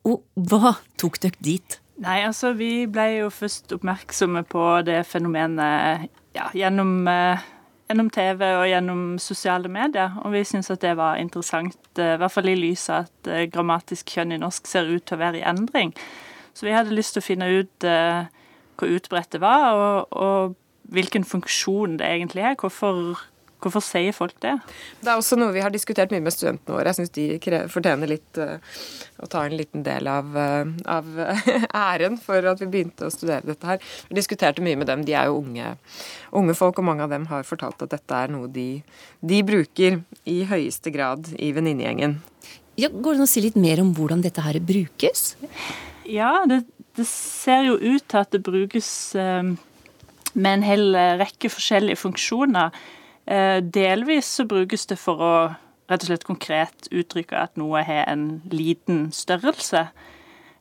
Og 0.09 0.23
hva 0.49 0.71
tok 0.97 1.19
dere 1.21 1.37
dit? 1.45 1.77
Nei, 2.01 2.15
altså 2.25 2.55
vi 2.57 2.87
ble 2.89 3.05
jo 3.19 3.29
først 3.29 3.75
oppmerksomme 3.77 4.41
på 4.49 4.65
det 4.89 5.03
fenomenet 5.05 6.09
ja, 6.33 6.49
gjennom, 6.57 6.97
eh, 7.13 7.45
gjennom, 7.91 8.09
TV 8.17 8.41
og 8.55 8.65
gjennom 8.71 9.07
sosiale 9.21 9.69
medier. 9.69 10.17
Og 10.25 10.33
vi 10.33 10.41
syntes 10.41 10.73
at 10.73 10.81
det 10.87 10.97
var 10.97 11.21
interessant, 11.21 11.77
eh, 11.93 12.15
i 12.15 12.19
hvert 12.23 12.33
fall 12.39 12.49
i 12.49 12.57
lys 12.57 12.89
av 12.89 13.05
at 13.05 13.33
eh, 13.35 13.45
grammatisk 13.53 14.17
kjønn 14.17 14.33
i 14.33 14.41
norsk 14.41 14.65
ser 14.65 14.89
ut 14.89 15.05
til 15.05 15.19
å 15.19 15.25
være 15.27 15.43
i 15.43 15.49
endring. 15.53 15.93
Så 16.57 16.65
vi 16.65 16.73
hadde 16.73 16.97
lyst 16.97 17.13
til 17.13 17.21
å 17.21 17.29
finne 17.29 17.53
ut 17.53 17.85
eh, 17.85 18.23
hvor 18.81 18.97
utbredt 18.97 19.37
det 19.37 19.45
var, 19.45 19.75
og, 19.77 20.17
og 20.17 20.63
hvilken 20.93 21.25
funksjon 21.27 21.97
det 21.99 22.07
egentlig 22.07 22.43
er. 22.45 22.55
Hvorfor, 22.59 23.17
hvorfor, 23.63 23.83
sier 23.83 24.15
folk 24.15 24.35
det? 24.43 24.53
Det 25.01 25.11
er 25.11 25.19
også 25.19 25.37
noe 25.39 25.55
vi 25.55 25.63
har 25.63 25.73
diskutert 25.73 26.13
mye 26.13 26.23
med 26.23 26.35
studentene 26.35 26.75
våre. 26.75 26.91
Jeg 26.91 26.99
syns 27.01 27.13
de 27.15 27.65
fortjener 27.73 28.11
litt 28.11 28.39
uh, 28.41 28.57
å 29.23 29.29
ta 29.31 29.43
en 29.47 29.57
liten 29.59 29.83
del 29.87 30.09
av, 30.11 30.31
uh, 30.37 30.71
av 30.97 31.09
æren 31.93 32.19
for 32.21 32.47
at 32.53 32.63
vi 32.63 32.69
begynte 32.73 33.07
å 33.07 33.13
studere 33.13 33.45
dette 33.47 33.69
her. 33.69 33.83
Vi 34.09 34.19
diskuterte 34.19 34.63
mye 34.65 34.79
med 34.79 34.89
dem. 34.91 35.03
De 35.07 35.17
er 35.17 35.31
jo 35.31 35.41
unge, 35.41 35.73
unge 36.31 36.57
folk, 36.57 36.79
og 36.79 36.89
mange 36.91 37.05
av 37.07 37.13
dem 37.13 37.27
har 37.31 37.47
fortalt 37.47 37.83
at 37.85 37.93
dette 37.95 38.23
er 38.23 38.33
noe 38.33 38.51
de, 38.51 38.69
de 39.19 39.43
bruker 39.47 40.01
i 40.27 40.39
høyeste 40.47 40.93
grad 40.95 41.33
i 41.35 41.51
venninnegjengen. 41.55 42.19
Ja, 42.77 42.91
går 42.93 43.15
det 43.15 43.23
an 43.23 43.25
å 43.25 43.29
si 43.29 43.41
litt 43.41 43.55
mer 43.57 43.81
om 43.81 43.89
hvordan 43.97 44.21
dette 44.21 44.43
her 44.45 44.59
brukes? 44.61 45.31
Ja, 46.05 46.43
det, 46.45 46.61
det 46.95 47.07
ser 47.09 47.65
jo 47.65 47.79
ut 47.81 48.05
til 48.05 48.19
at 48.21 48.35
det 48.35 48.43
brukes 48.45 48.89
uh, 49.17 49.55
med 50.37 50.59
en 50.59 50.65
hel 50.65 50.95
eh, 50.95 51.15
rekke 51.19 51.49
forskjellige 51.49 52.01
funksjoner. 52.03 52.75
Eh, 53.27 53.57
delvis 53.61 54.29
så 54.39 54.45
brukes 54.47 54.85
det 54.89 54.99
for 55.01 55.23
å 55.23 55.33
rett 55.87 56.03
og 56.03 56.09
slett 56.09 56.27
konkret 56.27 56.89
uttrykke 56.91 57.39
at 57.39 57.57
noe 57.59 57.81
har 57.87 58.05
en 58.11 58.41
liten 58.51 59.07
størrelse. 59.15 59.87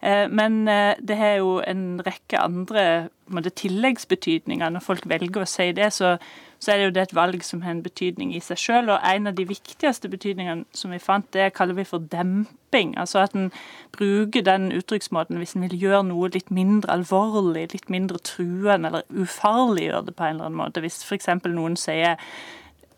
Eh, 0.01 0.27
men 0.31 0.65
det 0.67 1.19
har 1.19 1.39
jo 1.41 1.57
en 1.67 2.01
rekke 2.07 2.41
andre 2.41 3.51
tilleggsbetydninger. 3.59 4.71
Når 4.71 4.85
folk 4.85 5.09
velger 5.11 5.43
å 5.43 5.51
si 5.51 5.73
det, 5.77 5.91
så, 5.93 6.17
så 6.59 6.73
er 6.73 6.77
det 6.77 6.85
jo 6.85 6.91
det 6.97 7.03
et 7.03 7.15
valg 7.15 7.45
som 7.45 7.63
har 7.63 7.71
en 7.71 7.83
betydning 7.83 8.35
i 8.35 8.41
seg 8.41 8.59
sjøl. 8.61 8.91
Og 8.95 9.01
en 9.05 9.27
av 9.31 9.37
de 9.37 9.45
viktigste 9.49 10.09
betydningene 10.09 10.65
som 10.77 10.93
vi 10.95 11.01
fant, 11.03 11.27
det 11.33 11.53
kaller 11.57 11.77
vi 11.77 11.85
for 11.85 12.05
demping. 12.13 12.95
Altså 12.99 13.23
at 13.25 13.37
en 13.37 13.51
bruker 13.97 14.45
den 14.47 14.71
uttrykksmåten 14.73 15.39
hvis 15.41 15.57
en 15.57 15.67
vil 15.67 15.79
gjøre 15.81 16.05
noe 16.09 16.31
litt 16.33 16.51
mindre 16.51 16.93
alvorlig, 16.93 17.69
litt 17.75 17.91
mindre 17.93 18.19
truende, 18.25 18.89
eller 18.89 19.05
ufarliggjøre 19.11 20.07
det 20.07 20.17
på 20.17 20.25
en 20.25 20.37
eller 20.37 20.51
annen 20.51 20.63
måte. 20.63 20.85
Hvis 20.85 21.03
f.eks. 21.05 21.29
noen 21.45 21.77
sier 21.77 22.17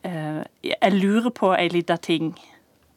eh, 0.05 0.45
'jeg 0.63 0.93
lurer 0.93 1.31
på 1.31 1.55
ei 1.55 1.69
lita 1.69 1.97
ting' 1.97 2.37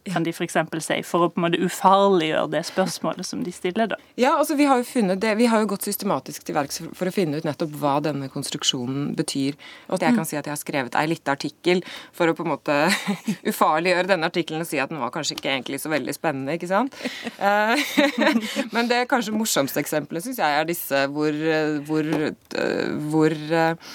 kan 0.10 0.24
de 0.26 0.34
f.eks. 0.34 0.58
si, 0.82 0.98
for 1.06 1.26
å 1.26 1.30
på 1.32 1.40
en 1.40 1.46
måte 1.46 1.60
ufarliggjøre 1.62 2.50
det 2.56 2.64
spørsmålet 2.70 3.28
som 3.28 3.44
de 3.46 3.54
stiller, 3.54 3.92
da. 3.92 3.98
Ja, 4.20 4.34
altså 4.40 4.56
vi 4.58 4.66
har 4.70 4.82
jo 4.82 4.88
funnet 4.88 5.22
det, 5.22 5.36
vi 5.38 5.50
har 5.52 5.62
jo 5.62 5.70
gått 5.74 5.86
systematisk 5.86 6.46
til 6.48 6.58
verks 6.58 6.82
for 6.98 7.10
å 7.10 7.14
finne 7.14 7.38
ut 7.38 7.48
nettopp 7.48 7.76
hva 7.82 7.98
denne 8.04 8.30
konstruksjonen 8.34 9.12
betyr. 9.18 9.58
Og 9.90 10.00
at 10.00 10.08
jeg 10.08 10.16
kan 10.18 10.26
mm. 10.26 10.30
si 10.32 10.40
at 10.40 10.50
jeg 10.50 10.56
har 10.56 10.62
skrevet 10.62 10.98
ei 10.98 11.12
lita 11.12 11.36
artikkel 11.36 11.84
for 12.18 12.32
å 12.32 12.38
på 12.38 12.46
en 12.46 12.54
måte 12.54 12.78
ufarliggjøre 13.52 14.10
denne 14.14 14.32
artikkelen 14.32 14.66
og 14.66 14.72
si 14.72 14.82
at 14.82 14.94
den 14.94 15.02
var 15.02 15.14
kanskje 15.14 15.38
ikke 15.38 15.54
egentlig 15.54 15.82
så 15.84 15.92
veldig 15.94 16.16
spennende, 16.18 16.58
ikke 16.58 16.72
sant. 16.72 16.98
Eh, 17.38 17.92
men 18.76 18.90
det 18.90 19.04
kanskje 19.12 19.36
morsomste 19.36 19.84
eksempelet 19.84 20.26
syns 20.26 20.42
jeg 20.42 20.62
er 20.62 20.70
disse 20.70 21.06
hvor, 21.14 21.38
hvor, 21.86 22.10
eh, 22.10 22.90
hvor 23.12 23.38
eh, 23.38 23.94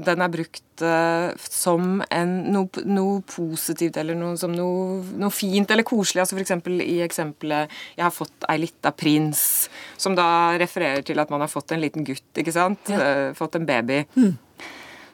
den 0.00 0.22
er 0.24 0.30
brukt 0.32 0.84
uh, 0.84 1.32
som 1.42 2.02
en, 2.10 2.32
noe, 2.54 2.84
noe, 2.88 3.20
positivt 3.28 3.98
eller 4.00 4.16
noe, 4.18 4.36
som 4.40 4.54
noe, 4.54 5.00
noe, 5.18 5.32
fint 5.34 5.70
eller 5.70 5.86
koselig. 5.86 6.22
altså 6.24 6.38
F.eks. 6.38 6.54
i 6.84 7.00
eksempelet 7.04 7.70
'Jeg 7.96 8.04
har 8.04 8.14
fått 8.14 8.48
ei 8.48 8.58
lita 8.62 8.92
prins', 8.92 9.68
som 9.96 10.16
da 10.16 10.56
refererer 10.60 11.02
til 11.02 11.18
at 11.20 11.30
man 11.30 11.40
har 11.40 11.52
fått 11.52 11.72
en 11.72 11.82
liten 11.82 12.04
gutt, 12.04 12.28
ikke 12.36 12.54
sant? 12.54 12.88
Ja. 12.88 13.28
Uh, 13.28 13.34
fått 13.34 13.56
en 13.56 13.66
baby. 13.66 14.04
Mm. 14.16 14.38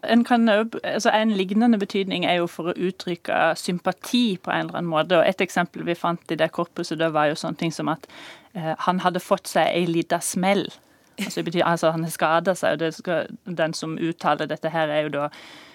En, 0.03 0.25
kan, 0.25 0.49
altså 0.49 1.11
en, 1.11 1.33
lignende 1.35 1.79
betydning 1.79 2.25
er 2.25 2.39
jo 2.39 2.47
for 2.47 2.71
å 2.71 2.77
uttrykke 2.77 3.55
sympati 3.59 4.39
på 4.39 4.53
en 4.53 4.69
eller 4.69 4.79
annen 4.79 4.91
måte. 4.91 5.19
og 5.19 5.27
Et 5.27 5.41
eksempel 5.43 5.83
vi 5.87 5.99
fant 5.99 6.31
i 6.31 6.39
det 6.39 6.53
korpuset, 6.55 6.99
det 6.99 7.11
var 7.13 7.31
jo 7.31 7.39
sånne 7.39 7.59
ting 7.59 7.75
som 7.75 7.91
at 7.91 8.07
eh, 8.55 8.75
han 8.87 9.03
hadde 9.03 9.23
fått 9.23 9.51
seg 9.51 9.67
ei 9.67 9.89
lita 9.91 10.21
smell. 10.23 10.69
Altså, 11.19 11.43
betyr, 11.43 11.65
altså 11.67 11.91
han 11.91 12.05
har 12.07 12.13
skada 12.15 12.55
seg, 12.55 12.83
og 12.83 12.95
skal, 12.95 13.33
den 13.45 13.75
som 13.75 13.97
uttaler 13.99 14.47
dette 14.51 14.71
her, 14.71 14.91
er 14.93 15.07
jo 15.07 15.15
da 15.17 15.25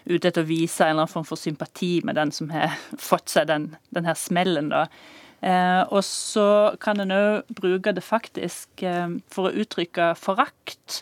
ute 0.06 0.30
etter 0.30 0.44
å 0.44 0.48
vise 0.48 0.84
en 0.84 0.94
eller 0.94 1.04
annen 1.04 1.12
form 1.12 1.28
for 1.28 1.40
sympati 1.40 1.98
med 2.04 2.16
den 2.20 2.32
som 2.36 2.52
har 2.54 2.78
fått 3.10 3.34
seg 3.34 3.50
den, 3.52 3.74
den 3.96 4.08
her 4.08 4.18
smellen, 4.20 4.72
da. 4.74 4.88
Eh, 5.44 5.82
og 5.92 6.06
så 6.08 6.48
kan 6.80 7.04
en 7.04 7.12
òg 7.12 7.50
bruke 7.52 7.92
det 7.92 8.06
faktisk 8.06 8.86
eh, 8.88 9.18
for 9.32 9.50
å 9.50 9.64
uttrykke 9.64 10.14
forakt. 10.16 11.02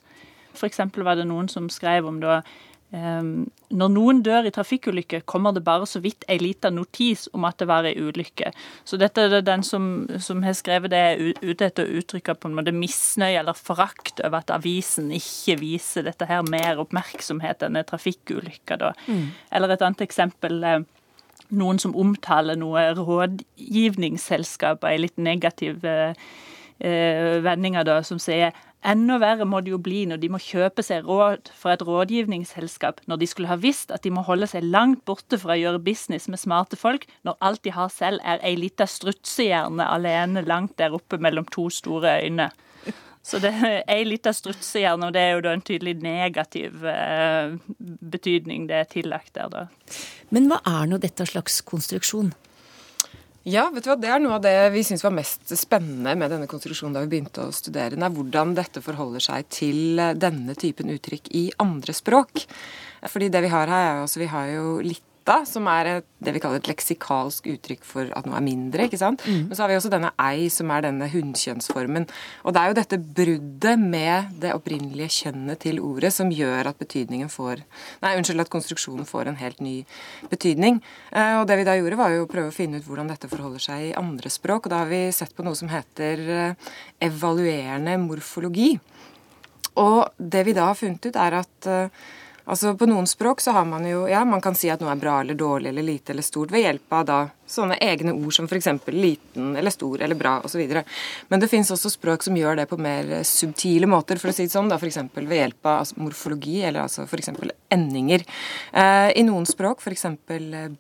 For 0.58 0.66
eksempel 0.66 1.06
var 1.06 1.20
det 1.20 1.28
noen 1.30 1.50
som 1.52 1.70
skrev 1.70 2.10
om 2.10 2.18
da 2.24 2.42
når 2.92 3.92
noen 3.94 4.20
dør 4.20 4.50
i 4.50 4.52
trafikkulykke, 4.52 5.22
kommer 5.30 5.54
det 5.56 5.64
bare 5.64 5.86
så 5.88 6.02
vidt 6.04 6.26
ei 6.28 6.36
lita 6.42 6.68
notis 6.74 7.30
om 7.32 7.46
at 7.48 7.62
det 7.62 7.68
var 7.70 7.88
ei 7.88 7.94
ulykke. 7.96 8.52
Så 8.84 9.00
dette 9.00 9.30
er 9.30 9.46
den 9.48 9.64
som, 9.64 10.10
som 10.20 10.42
har 10.44 10.58
skrevet 10.60 10.92
det, 10.92 11.00
er 11.00 11.38
ute 11.40 11.70
etter 11.70 11.88
å 11.88 12.02
uttrykke 12.02 12.36
på 12.36 12.50
en 12.50 12.58
måte 12.58 12.74
misnøye 12.76 13.40
eller 13.40 13.56
forakt 13.56 14.20
over 14.20 14.42
at 14.42 14.52
avisen 14.52 15.08
ikke 15.16 15.56
viser 15.62 16.04
dette 16.10 16.28
her 16.28 16.44
mer 16.44 16.82
oppmerksomhet 16.84 17.64
enn 17.64 17.80
ei 17.80 17.88
trafikkulykke. 17.88 18.80
Da. 18.82 18.92
Mm. 19.08 19.30
Eller 19.56 19.76
et 19.76 19.86
annet 19.88 20.04
eksempel. 20.04 20.60
Eh, 20.68 20.82
noen 21.52 21.80
som 21.84 21.96
omtaler 22.00 22.60
noe 22.60 22.90
rådgivningsselskap 22.96 24.84
i 24.88 24.98
litt 25.00 25.18
negative 25.20 25.96
eh, 26.12 27.40
vendinger, 27.44 27.88
da, 27.88 28.02
som 28.08 28.20
sier 28.20 28.52
Enda 28.82 29.20
verre 29.22 29.46
må 29.46 29.60
det 29.62 29.76
jo 29.76 29.78
bli 29.82 30.08
når 30.10 30.18
de 30.24 30.30
må 30.34 30.40
kjøpe 30.42 30.82
seg 30.86 31.06
råd 31.06 31.52
fra 31.54 31.76
et 31.76 31.84
rådgivningsselskap, 31.86 33.04
når 33.06 33.22
de 33.22 33.28
skulle 33.30 33.52
ha 33.52 33.60
visst 33.62 33.94
at 33.94 34.02
de 34.02 34.14
må 34.14 34.24
holde 34.26 34.50
seg 34.50 34.66
langt 34.66 35.04
borte 35.06 35.38
fra 35.42 35.54
å 35.54 35.60
gjøre 35.60 35.84
business 35.86 36.26
med 36.32 36.42
smarte 36.42 36.80
folk, 36.80 37.06
når 37.28 37.38
alt 37.46 37.62
de 37.68 37.76
har 37.76 37.94
selv 37.94 38.24
er 38.26 38.42
ei 38.42 38.56
lita 38.58 38.90
strutsehjerne 38.90 39.86
alene 39.86 40.42
langt 40.48 40.80
der 40.82 40.98
oppe 40.98 41.22
mellom 41.22 41.46
to 41.54 41.70
store 41.70 42.18
øyne. 42.26 42.50
Så 43.22 43.38
det 43.38 43.52
er 43.54 43.84
ei 43.96 44.02
lita 44.08 44.34
strutsehjerne, 44.34 45.12
og 45.12 45.14
det 45.14 45.22
er 45.22 45.36
jo 45.36 45.44
da 45.46 45.54
en 45.54 45.66
tydelig 45.66 46.00
negativ 46.02 46.86
eh, 46.90 47.54
betydning 47.78 48.66
det 48.72 48.80
er 48.80 48.90
tillagt 48.90 49.36
der, 49.38 49.52
da. 49.54 49.68
Men 50.34 50.50
hva 50.50 50.58
er 50.66 50.90
nå 50.90 50.98
dette 51.04 51.30
slags 51.30 51.62
konstruksjon? 51.70 52.34
Ja, 53.42 53.64
vet 53.74 53.88
du 53.88 53.90
hva, 53.90 53.96
det 53.98 54.10
er 54.14 54.20
noe 54.22 54.36
av 54.38 54.44
det 54.44 54.54
vi 54.70 54.84
syns 54.86 55.02
var 55.02 55.16
mest 55.18 55.50
spennende 55.58 56.14
med 56.14 56.30
denne 56.30 56.50
konstruksjonen 56.50 56.94
da 56.94 57.02
vi 57.02 57.10
begynte 57.16 57.48
å 57.48 57.54
studere 57.56 57.96
den, 57.96 58.04
er 58.06 58.14
hvordan 58.14 58.52
dette 58.54 58.84
forholder 58.86 59.24
seg 59.26 59.48
til 59.50 60.02
denne 60.22 60.54
typen 60.54 60.92
uttrykk 60.94 61.32
i 61.40 61.48
andre 61.64 61.96
språk. 61.98 62.44
Fordi 63.10 63.32
det 63.34 63.42
vi 63.42 63.50
har 63.50 63.72
her, 63.72 63.88
er 63.88 63.96
jo 63.98 64.04
altså 64.06 64.22
vi 64.22 64.30
har 64.30 64.52
jo 64.52 64.68
litt 64.86 65.08
lita, 65.22 65.46
som 65.46 65.68
er 65.68 65.86
et, 65.86 66.06
det 66.22 66.34
vi 66.34 66.40
kaller 66.40 66.60
et 66.60 66.68
leksikalsk 66.70 67.48
uttrykk 67.48 67.84
for 67.84 68.10
at 68.14 68.26
noe 68.26 68.38
er 68.38 68.44
mindre. 68.44 68.86
ikke 68.86 68.98
sant? 68.98 69.22
Mm. 69.26 69.48
Men 69.50 69.56
så 69.56 69.64
har 69.64 69.70
vi 69.70 69.76
også 69.78 69.90
denne 69.90 70.12
ei, 70.20 70.50
som 70.50 70.70
er 70.72 70.82
denne 70.82 71.08
hunnkjønnsformen. 71.10 72.08
Og 72.46 72.54
det 72.54 72.62
er 72.62 72.68
jo 72.68 72.78
dette 72.78 72.98
bruddet 73.00 73.80
med 73.80 74.32
det 74.42 74.54
opprinnelige 74.54 75.10
kjønnet 75.10 75.60
til 75.60 75.80
ordet 75.80 76.14
som 76.14 76.32
gjør 76.32 76.70
at 76.70 76.78
betydningen 76.78 77.30
får 77.30 77.64
Nei, 78.02 78.16
unnskyld, 78.18 78.42
at 78.42 78.52
konstruksjonen 78.52 79.06
får 79.06 79.28
en 79.30 79.38
helt 79.38 79.60
ny 79.62 79.84
betydning. 80.30 80.82
Eh, 81.12 81.40
og 81.40 81.48
det 81.48 81.58
vi 81.60 81.66
da 81.68 81.76
gjorde, 81.78 82.00
var 82.00 82.14
jo 82.14 82.26
å 82.26 82.30
prøve 82.30 82.50
å 82.50 82.56
finne 82.56 82.80
ut 82.80 82.88
hvordan 82.88 83.12
dette 83.12 83.30
forholder 83.30 83.62
seg 83.62 83.90
i 83.90 83.96
andre 83.98 84.30
språk. 84.32 84.66
Og 84.66 84.74
da 84.74 84.84
har 84.84 84.90
vi 84.90 85.04
sett 85.14 85.36
på 85.36 85.46
noe 85.46 85.58
som 85.58 85.70
heter 85.72 86.24
eh, 86.38 86.72
evaluerende 87.02 87.98
morfologi. 88.02 88.74
Og 89.82 90.02
det 90.18 90.46
vi 90.48 90.56
da 90.58 90.72
har 90.72 90.80
funnet 90.80 91.06
ut, 91.06 91.20
er 91.20 91.40
at 91.42 91.70
eh, 91.70 92.02
Altså 92.46 92.74
På 92.78 92.88
noen 92.90 93.08
språk 93.08 93.42
så 93.42 93.54
har 93.56 93.66
man 93.70 93.86
jo 93.88 94.08
Ja, 94.10 94.24
man 94.26 94.42
kan 94.42 94.58
si 94.58 94.70
at 94.70 94.82
noe 94.82 94.94
er 94.94 95.02
bra 95.02 95.20
eller 95.22 95.38
dårlig 95.38 95.70
eller 95.70 95.86
lite 95.86 96.14
eller 96.14 96.26
stort. 96.26 96.52
Ved 96.52 96.66
hjelp 96.66 96.98
av 96.98 97.06
da 97.06 97.20
sånne 97.52 97.78
egne 97.84 98.14
ord 98.16 98.34
som 98.36 98.48
f.eks. 98.48 98.70
liten 98.92 99.56
eller 99.60 99.74
stor 99.74 100.02
eller 100.02 100.18
bra 100.18 100.38
osv. 100.46 100.62
Men 101.30 101.44
det 101.44 101.50
fins 101.52 101.72
også 101.74 101.92
språk 101.94 102.26
som 102.26 102.38
gjør 102.38 102.62
det 102.62 102.68
på 102.72 102.80
mer 102.82 103.22
subtile 103.28 103.90
måter, 103.90 104.20
for 104.22 104.32
å 104.32 104.36
si 104.36 104.48
det 104.48 104.56
sånn. 104.56 104.72
F.eks. 104.72 105.02
ved 105.18 105.38
hjelp 105.38 105.68
av 105.68 105.84
altså, 105.84 106.00
morfologi, 106.02 106.62
eller 106.68 106.86
altså 106.86 107.06
f.eks. 107.06 107.34
endinger. 107.74 108.26
Eh, 108.72 109.12
I 109.20 109.26
noen 109.28 109.48
språk, 109.50 109.84
f.eks. 109.84 110.08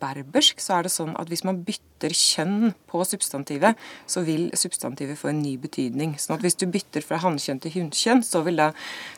berbersk, 0.01 0.63
så 0.63 0.79
er 0.79 0.87
det 0.87 0.93
sånn 0.95 1.15
at 1.19 1.31
hvis 1.31 1.45
man 1.47 1.61
bytter 1.67 2.15
kjønn 2.17 2.71
på 2.89 3.03
substantivet, 3.05 3.77
så 4.09 4.23
vil 4.25 4.47
substantivet 4.57 5.19
få 5.19 5.29
en 5.31 5.43
ny 5.43 5.53
betydning. 5.61 6.15
Sånn 6.19 6.37
at 6.39 6.45
hvis 6.45 6.57
du 6.57 6.65
bytter 6.71 7.05
fra 7.05 7.19
hannkjønn 7.21 7.61
til 7.61 7.75
hunnkjønn, 7.75 8.23
så 8.25 8.41
vil 8.47 8.57
da 8.57 8.71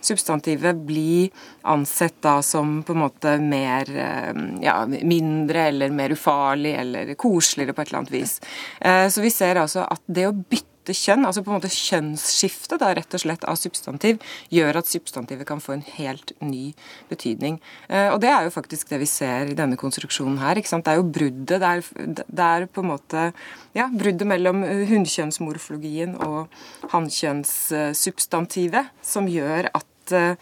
substantivet 0.03 0.83
bli 0.83 1.29
ansett 1.69 2.19
da 2.25 2.39
som 2.43 2.81
på 2.83 2.95
en 2.95 3.03
måte 3.05 3.37
mer 3.39 3.87
eh, 3.87 4.43
ja, 4.65 4.75
mindre 4.89 5.69
eller 5.69 5.93
mer 5.95 6.15
ufarlig 6.17 6.75
eller 6.81 7.13
koselig 7.19 7.42
koseligere 7.43 7.75
på 7.75 7.83
et 7.83 7.91
eller 7.91 8.03
annet 8.03 8.13
vis. 8.13 8.37
Eh, 8.81 9.07
så 9.09 9.21
vi 9.23 9.31
ser 9.33 9.55
altså 9.61 9.87
at 9.89 10.01
det 10.07 10.27
å 10.29 10.35
bytte 10.35 10.69
kjønn, 10.91 11.23
altså 11.23 11.39
på 11.45 11.51
en 11.51 11.55
måte 11.61 11.69
kjønnsskifte 11.71 12.77
da, 12.81 12.89
rett 12.97 13.13
og 13.15 13.21
slett 13.23 13.45
av 13.47 13.55
substantiv, 13.55 14.19
gjør 14.51 14.77
at 14.81 14.87
substantivet 14.89 15.47
kan 15.47 15.61
få 15.63 15.71
en 15.77 15.85
helt 15.95 16.33
ny 16.43 16.73
betydning. 17.11 17.55
Eh, 17.87 18.09
og 18.11 18.19
det 18.23 18.31
er 18.33 18.43
jo 18.47 18.55
faktisk 18.55 18.89
det 18.91 18.99
vi 19.03 19.07
ser 19.07 19.47
i 19.51 19.55
denne 19.55 19.77
konstruksjonen 19.79 20.39
her. 20.43 20.55
ikke 20.59 20.71
sant? 20.73 20.85
Det 20.85 20.91
er 20.91 20.99
jo 20.99 21.07
bruddet. 21.07 21.61
Det 21.63 21.69
er, 21.69 21.79
det 22.27 22.45
er 22.49 22.61
på 22.67 22.81
en 22.83 22.91
måte 22.91 23.21
ja, 23.77 23.85
bruddet 23.87 24.27
mellom 24.27 24.57
hunnkjønnsmorfologien 24.91 26.11
og 26.25 26.39
hannkjønnssubstantivet 26.91 28.85
som 29.13 29.23
gjør 29.31 29.63
at, 29.71 30.11
eh, 30.11 30.35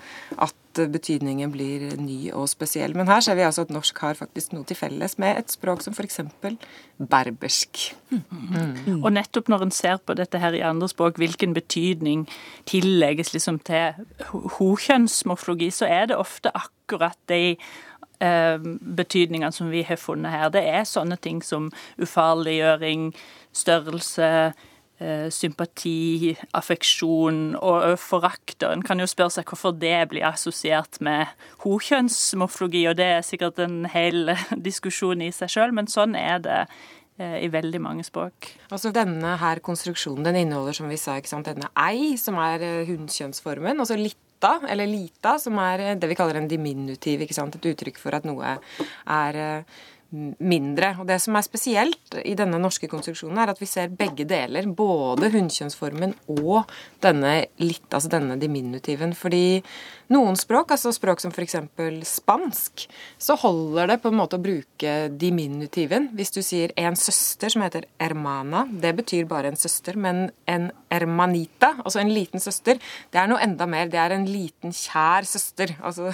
at 0.72 0.92
betydningen 0.92 1.51
blir 1.51 1.84
ny 2.00 2.32
og 2.38 2.48
spesiell. 2.50 2.96
Men 2.98 3.10
her 3.10 3.22
ser 3.24 3.36
vi 3.36 3.46
altså 3.46 3.66
at 3.66 3.74
norsk 3.74 3.98
har 4.04 4.18
faktisk 4.20 4.56
noe 4.56 4.68
til 4.68 4.80
felles 4.80 5.18
med 5.22 5.40
et 5.42 5.51
språk 5.54 5.84
som 5.84 5.96
f.eks. 5.96 6.22
berbersk. 7.12 7.84
Mm. 8.12 8.24
Mm. 8.86 9.04
Og 9.04 9.12
nettopp 9.13 9.51
når 9.51 9.68
en 9.68 9.75
ser 9.75 10.00
på 10.06 10.16
dette 10.18 10.40
her 10.42 10.56
i 10.58 10.63
andre 10.66 10.90
språk, 10.92 11.20
hvilken 11.22 11.56
betydning 11.58 12.28
tillegges 12.70 13.34
liksom 13.36 13.60
til 13.68 14.01
hokjønnsmorfologi, 14.58 15.72
så 15.75 15.90
er 15.90 16.12
det 16.12 16.20
ofte 16.20 16.54
akkurat 16.56 17.20
de 17.32 17.58
eh, 18.22 18.58
betydningene 19.01 19.51
som 19.51 19.72
vi 19.72 19.84
har 19.88 20.00
funnet 20.00 20.32
her. 20.32 20.50
Det 20.54 20.63
er 20.68 20.88
sånne 20.88 21.20
ting 21.22 21.44
som 21.46 21.72
ufarliggjøring, 22.01 23.12
størrelse, 23.51 24.51
sympati, 25.34 26.36
affeksjon 26.58 27.55
og 27.58 27.98
forakt. 28.01 28.62
En 28.67 28.84
kan 28.86 29.01
jo 29.01 29.08
spørre 29.10 29.34
seg 29.38 29.50
hvorfor 29.50 29.74
det 29.74 29.98
blir 30.12 30.27
assosiert 30.27 31.00
med 31.01 31.31
hokjønnsmorfologi, 31.63 32.86
og 32.91 32.98
det 33.00 33.08
er 33.17 33.25
sikkert 33.25 33.62
en 33.63 33.86
hel 33.89 34.34
diskusjon 34.67 35.24
i 35.25 35.31
seg 35.36 35.53
sjøl, 35.53 35.75
men 35.75 35.89
sånn 35.91 36.13
er 36.20 36.41
det 36.46 36.60
eh, 37.17 37.39
i 37.46 37.51
veldig 37.51 37.81
mange 37.84 38.05
språk. 38.08 38.53
Altså 38.70 38.93
Denne 38.96 39.38
her 39.41 39.63
konstruksjonen 39.65 40.27
den 40.27 40.43
inneholder 40.43 40.81
som 40.81 40.91
vi 40.91 41.00
sa, 41.01 41.17
ikke 41.17 41.34
sant, 41.34 41.50
denne 41.50 41.72
ei, 41.79 42.17
som 42.22 42.38
er 42.41 42.65
eh, 42.67 42.84
hunnkjønnsformen. 42.89 43.81
og 43.81 43.89
så 43.89 43.98
litta, 44.00 44.58
eller 44.70 44.89
lita, 44.89 45.38
som 45.41 45.58
er 45.62 45.96
det 46.01 46.10
vi 46.10 46.17
kaller 46.20 46.41
en 46.41 46.51
diminutiv. 46.51 47.22
ikke 47.25 47.38
sant, 47.38 47.58
Et 47.58 47.72
uttrykk 47.74 47.98
for 48.01 48.17
at 48.17 48.27
noe 48.27 48.58
er 49.05 49.41
mindre. 50.12 50.96
Og 51.00 51.08
Det 51.08 51.18
som 51.24 51.36
er 51.36 51.46
spesielt 51.46 52.18
i 52.25 52.36
denne 52.38 52.60
norske 52.62 52.89
konstruksjonen, 52.91 53.39
er 53.39 53.53
at 53.53 53.62
vi 53.62 53.70
ser 53.70 53.94
begge 53.96 54.25
deler. 54.27 54.68
Både 54.68 55.32
hunnkjønnsformen 55.34 56.15
og 56.36 56.72
denne, 57.03 57.48
litt, 57.63 57.88
altså 57.89 58.12
denne 58.12 58.38
diminutiven. 58.41 59.15
Fordi 59.18 59.62
noen 60.12 60.38
språk, 60.39 60.74
altså 60.75 60.91
språk 60.96 61.22
som 61.24 61.32
f.eks. 61.34 61.58
spansk, 62.08 62.86
så 63.22 63.38
holder 63.39 63.94
det 63.94 64.00
på 64.03 64.12
en 64.12 64.20
måte 64.20 64.38
å 64.38 64.44
bruke 64.44 64.96
diminutiven. 65.22 66.10
Hvis 66.18 66.34
du 66.36 66.41
sier 66.46 66.74
en 66.80 66.98
søster 67.00 67.53
som 67.53 67.63
heter 67.65 67.88
hermana, 68.01 68.65
det 68.70 68.94
betyr 69.00 69.30
bare 69.30 69.51
en 69.51 69.60
søster. 69.60 69.98
Men 69.98 70.30
en 70.51 70.70
hermanita, 70.91 71.74
altså 71.86 72.01
en 72.01 72.12
liten 72.13 72.44
søster, 72.44 72.80
det 73.12 73.22
er 73.22 73.30
noe 73.32 73.41
enda 73.44 73.68
mer. 73.70 73.89
Det 73.91 74.00
er 74.01 74.15
en 74.15 74.27
liten, 74.27 74.75
kjær 74.75 75.27
søster. 75.27 75.75
Altså, 75.80 76.12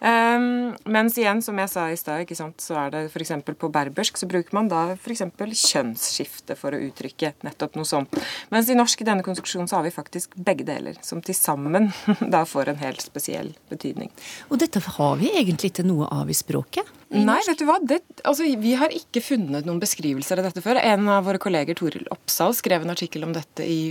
um, 0.00 0.72
mens 0.96 1.18
igjen, 1.20 1.42
som 1.44 1.58
jeg 1.60 1.72
sa 1.72 1.88
i 1.92 2.00
stad, 2.00 2.32
så 2.62 2.78
er 2.86 2.94
det 2.94 3.04
f.eks. 3.10 3.34
på 3.52 3.72
berbersk 3.72 4.20
så 4.20 4.28
bruker 4.30 4.56
man 4.56 4.70
da 4.72 4.84
f.eks. 4.96 5.24
kjønnsskifte 5.36 6.56
for 6.58 6.74
å 6.74 6.80
uttrykke 6.88 7.34
nettopp 7.44 7.76
noe 7.78 7.88
sånt. 7.88 8.16
Mens 8.52 8.70
i 8.70 8.78
norsk 8.78 9.02
i 9.02 9.08
denne 9.08 9.26
konstruksjonen 9.26 9.68
så 9.70 9.80
har 9.80 9.86
vi 9.86 9.94
faktisk 9.94 10.36
begge 10.36 10.66
deler, 10.68 10.98
som 11.04 11.22
til 11.24 11.36
sammen 11.36 11.90
da 12.34 12.44
får 12.48 12.72
en 12.72 12.82
helt 12.82 13.01
spesiell 13.04 13.52
betydning. 13.72 14.10
Og 14.50 14.60
dette 14.62 14.82
har 14.82 15.16
vi 15.20 15.32
egentlig 15.32 15.72
ikke 15.72 15.86
noe 15.86 16.08
av 16.12 16.30
i 16.30 16.36
språket? 16.36 16.88
Nei, 17.12 17.40
vet 17.44 17.60
du 17.60 17.66
hva? 17.68 17.76
Det, 17.84 18.00
altså, 18.24 18.46
vi 18.62 18.72
har 18.80 18.94
ikke 18.96 19.20
funnet 19.24 19.66
noen 19.68 19.82
beskrivelser 19.82 20.40
av 20.40 20.48
dette 20.48 20.64
før. 20.64 20.80
En 20.80 21.10
av 21.12 21.26
våre 21.28 21.40
kolleger, 21.42 21.76
Toril 21.76 22.08
Oppsal, 22.14 22.56
skrev 22.56 22.86
en 22.86 22.94
artikkel 22.94 23.26
om 23.26 23.34
dette 23.36 23.66
i 23.68 23.82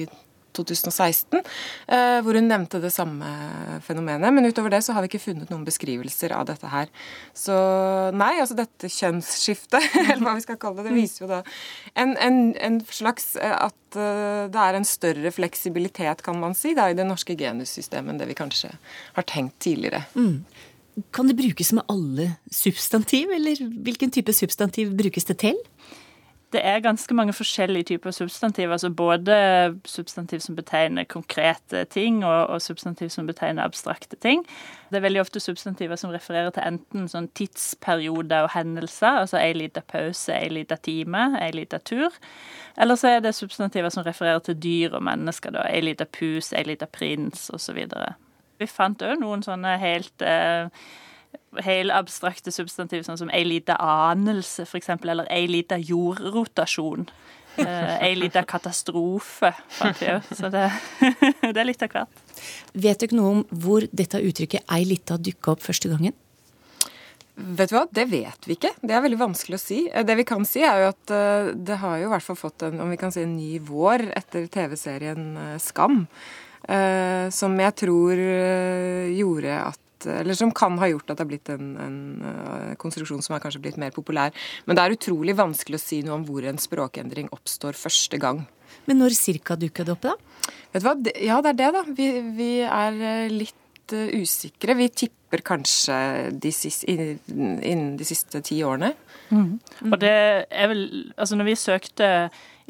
2016, 0.58 1.42
eh, 1.88 2.20
hvor 2.26 2.38
hun 2.38 2.50
nevnte 2.50 2.82
det 2.84 2.94
samme 2.94 3.28
fenomenet. 3.86 4.34
Men 4.34 4.48
utover 4.50 4.74
det 4.74 4.84
så 4.86 4.96
har 4.96 5.06
vi 5.06 5.12
ikke 5.12 5.26
funnet 5.30 5.52
noen 5.54 5.66
beskrivelser 5.68 6.36
av 6.38 6.48
dette 6.50 6.72
her. 6.72 6.92
Så 7.38 7.56
nei, 8.16 8.34
altså 8.42 8.58
dette 8.60 8.92
kjønnsskiftet, 8.92 9.92
eller 10.08 10.24
hva 10.26 10.38
vi 10.38 10.46
skal 10.46 10.60
kalle 10.62 10.82
det, 10.82 10.92
det 10.92 10.98
viser 10.98 11.26
jo 11.26 11.32
da 11.32 11.42
en, 11.94 12.18
en, 12.18 12.40
en 12.56 12.80
slags 12.86 13.36
eh, 13.36 13.56
at 13.68 13.98
eh, 14.00 14.48
det 14.52 14.64
er 14.64 14.78
en 14.78 14.88
større 14.88 15.32
fleksibilitet, 15.34 16.24
kan 16.26 16.40
man 16.40 16.56
si, 16.58 16.74
da, 16.78 16.90
i 16.90 16.98
det 16.98 17.08
norske 17.08 17.36
genussystemet 17.40 18.14
enn 18.14 18.22
det 18.22 18.30
vi 18.32 18.38
kanskje 18.38 18.72
har 19.18 19.28
tenkt 19.30 19.60
tidligere. 19.64 20.04
Mm. 20.16 20.44
Kan 21.16 21.30
det 21.30 21.38
brukes 21.40 21.72
med 21.76 21.88
alle 21.92 22.34
substantiv, 22.52 23.32
eller 23.32 23.62
hvilken 23.86 24.12
type 24.12 24.34
substantiv 24.36 24.94
brukes 24.98 25.28
det 25.30 25.40
til? 25.44 25.60
Det 26.52 26.60
er 26.68 26.80
ganske 26.84 27.14
mange 27.16 27.34
forskjellige 27.34 27.84
typer 27.84 28.12
substantiv. 28.12 28.72
altså 28.72 28.90
Både 28.90 29.36
substantiv 29.86 30.40
som 30.40 30.56
betegner 30.56 31.04
konkrete 31.04 31.84
ting, 31.86 32.26
og, 32.26 32.48
og, 32.48 32.62
substantiv 32.62 33.10
som 33.10 33.28
betegner 33.28 33.64
abstrakte 33.64 34.16
ting. 34.16 34.44
Det 34.90 34.98
er 34.98 35.06
veldig 35.06 35.22
ofte 35.22 35.40
substantiver 35.40 35.96
som 35.96 36.12
refererer 36.12 36.50
til 36.50 36.64
enten 36.68 37.08
sånn 37.08 37.30
tidsperioder 37.40 38.44
og 38.44 38.52
hendelser, 38.52 39.22
altså 39.24 39.40
ei 39.40 39.54
lita 39.56 39.82
pause, 39.82 40.36
ei 40.36 40.50
lita 40.52 40.76
time, 40.76 41.30
ei 41.40 41.52
lita 41.56 41.80
tur. 41.80 42.12
Eller 42.78 43.00
så 43.00 43.08
er 43.16 43.24
det 43.24 43.36
substantiver 43.36 43.90
som 43.90 44.04
refererer 44.04 44.44
til 44.44 44.60
dyr 44.60 44.98
og 45.00 45.04
mennesker, 45.08 45.56
da. 45.56 45.64
Ei 45.72 45.80
lita 45.82 46.06
pus, 46.06 46.52
ei 46.52 46.66
lita 46.68 46.86
prins, 46.86 47.48
osv. 47.56 47.80
Vi 48.60 48.68
fant 48.68 49.02
òg 49.08 49.24
noen 49.24 49.44
sånne 49.44 49.78
helt 49.80 50.22
eh, 50.22 50.68
abstrakte 51.52 52.52
substantiv, 52.52 53.04
sånn 53.04 53.18
som 53.18 53.30
ei 53.34 53.44
lita 53.44 53.76
anelse, 53.76 54.64
f.eks., 54.64 54.90
eller 55.04 55.28
ei 55.30 55.48
lita 55.48 55.78
jordrotasjon. 55.78 57.08
Eh, 57.60 58.04
ei 58.06 58.16
lita 58.16 58.44
katastrofe, 58.48 59.52
fant 59.76 60.00
vi 60.00 60.08
òg. 60.14 60.28
Så 60.38 60.50
det, 60.54 60.70
det, 61.52 61.56
er 61.58 61.68
litt 61.68 61.84
av 61.84 61.92
hvert. 61.92 62.22
Vet 62.74 63.04
dere 63.04 63.18
noe 63.18 63.32
om 63.36 63.42
hvor 63.52 63.86
dette 63.92 64.22
uttrykket 64.24 64.64
'ei 64.72 64.86
lita' 64.88 65.20
dukka 65.20 65.56
opp 65.56 65.66
første 65.66 65.92
gangen? 65.92 66.16
Vet 67.36 67.72
du 67.72 67.76
hva, 67.76 67.86
Det 67.92 68.06
vet 68.12 68.48
vi 68.48 68.56
ikke. 68.56 68.74
Det 68.80 68.94
er 68.96 69.04
veldig 69.04 69.20
vanskelig 69.20 69.58
å 69.58 69.64
si. 69.64 69.82
Eh, 69.90 70.06
det 70.08 70.16
vi 70.20 70.28
kan 70.28 70.48
si, 70.48 70.64
er 70.64 70.86
jo 70.86 70.94
at 70.94 71.16
eh, 71.16 71.52
det 71.56 71.82
har 71.84 72.00
jo 72.00 72.08
i 72.08 72.14
hvert 72.14 72.28
fall 72.30 72.40
fått 72.40 72.68
en, 72.70 72.80
om 72.86 72.92
vi 72.92 73.00
kan 73.02 73.12
si, 73.12 73.26
en 73.26 73.36
ny 73.36 73.60
vår 73.60 74.08
etter 74.16 74.48
TV-serien 74.48 75.60
Skam. 75.60 76.06
Som 77.34 77.56
jeg 77.58 77.74
tror 77.74 78.20
gjorde 79.18 79.56
at 79.58 79.80
eller 80.10 80.38
som 80.38 80.52
kan 80.56 80.78
ha 80.82 80.90
gjort 80.92 81.10
at 81.10 81.20
det 81.20 81.26
har 81.26 81.30
blitt 81.30 81.52
en, 81.54 81.70
en, 81.82 82.00
eh, 82.26 82.74
konstruksjon 82.82 83.22
som 83.26 83.36
er 83.36 83.44
kanskje 83.44 83.62
blitt 83.64 83.80
mer 83.82 83.94
populær. 83.96 84.34
Men 84.66 84.78
det 84.78 84.84
er 84.86 84.98
utrolig 84.98 85.38
vanskelig 85.38 85.80
å 85.80 85.84
si 85.84 86.02
noe 86.06 86.20
om 86.20 86.26
hvor 86.28 86.48
en 86.48 86.62
språkendring 86.62 87.32
oppstår 87.36 87.78
første 87.78 88.20
gang. 88.22 88.46
Men 88.90 89.02
når 89.02 89.16
cirka 89.18 89.58
dukket 89.60 89.88
det 89.88 89.96
opp, 89.96 90.08
da? 90.10 90.52
Vet 90.72 90.84
du 90.84 90.88
hva? 90.88 90.96
Ja, 91.22 91.42
det 91.44 91.54
er 91.54 91.60
det, 91.60 91.72
da. 91.76 91.84
Vi, 91.98 92.08
vi 92.38 92.52
er 92.66 93.02
eh, 93.12 93.34
litt 93.34 93.96
uh, 93.96 94.08
usikre. 94.22 94.78
Vi 94.80 94.88
tipper 95.04 95.44
kanskje 95.46 95.98
de 96.32 96.54
siste, 96.56 96.92
innen 97.32 97.94
de 98.00 98.08
siste 98.08 98.42
ti 98.48 98.62
årene. 98.68 98.94
Mm. 99.32 99.60
Og 99.92 100.00
det 100.02 100.16
er 100.50 100.72
vel 100.72 100.82
Altså, 101.16 101.38
når 101.40 101.48
vi 101.52 101.60
søkte 101.60 102.08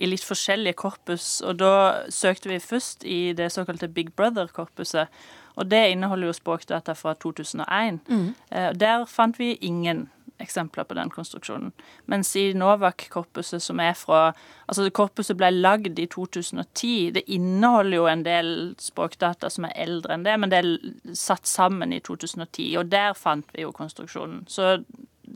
i 0.01 0.09
litt 0.09 0.25
forskjellige 0.25 0.77
korpus, 0.81 1.27
og 1.45 1.59
da 1.61 1.73
søkte 2.09 2.49
vi 2.49 2.61
først 2.63 3.05
i 3.05 3.33
det 3.37 3.51
såkalte 3.53 3.89
Big 3.91 4.11
Brother-korpuset. 4.17 5.11
Og 5.55 5.71
det 5.71 5.89
inneholder 5.91 6.31
jo 6.31 6.33
språkdata 6.33 6.95
fra 6.97 7.13
2001. 7.13 7.99
Mm. 8.07 8.33
Eh, 8.51 8.71
der 8.73 9.05
fant 9.05 9.39
vi 9.39 9.53
ingen 9.61 10.09
eksempler 10.41 10.83
på 10.83 10.93
den 10.93 11.09
konstruksjonen. 11.09 11.71
Mens 12.05 12.35
i 12.35 12.53
Novak-korpuset, 12.53 13.61
som 13.61 13.79
er 13.79 13.93
fra 13.93 14.33
Altså, 14.71 14.85
korpuset 14.89 15.35
ble 15.35 15.49
lagd 15.51 15.99
i 15.99 16.05
2010. 16.07 17.11
Det 17.11 17.23
inneholder 17.27 17.97
jo 17.97 18.05
en 18.07 18.21
del 18.23 18.51
språkdata 18.79 19.49
som 19.51 19.65
er 19.67 19.73
eldre 19.83 20.15
enn 20.15 20.23
det, 20.23 20.37
men 20.39 20.53
det 20.53 20.59
er 20.61 21.15
satt 21.17 21.47
sammen 21.49 21.91
i 21.91 21.99
2010. 21.99 22.77
Og 22.79 22.91
der 22.91 23.11
fant 23.13 23.51
vi 23.51 23.65
jo 23.65 23.73
konstruksjonen. 23.75 24.45
Så 24.47 24.77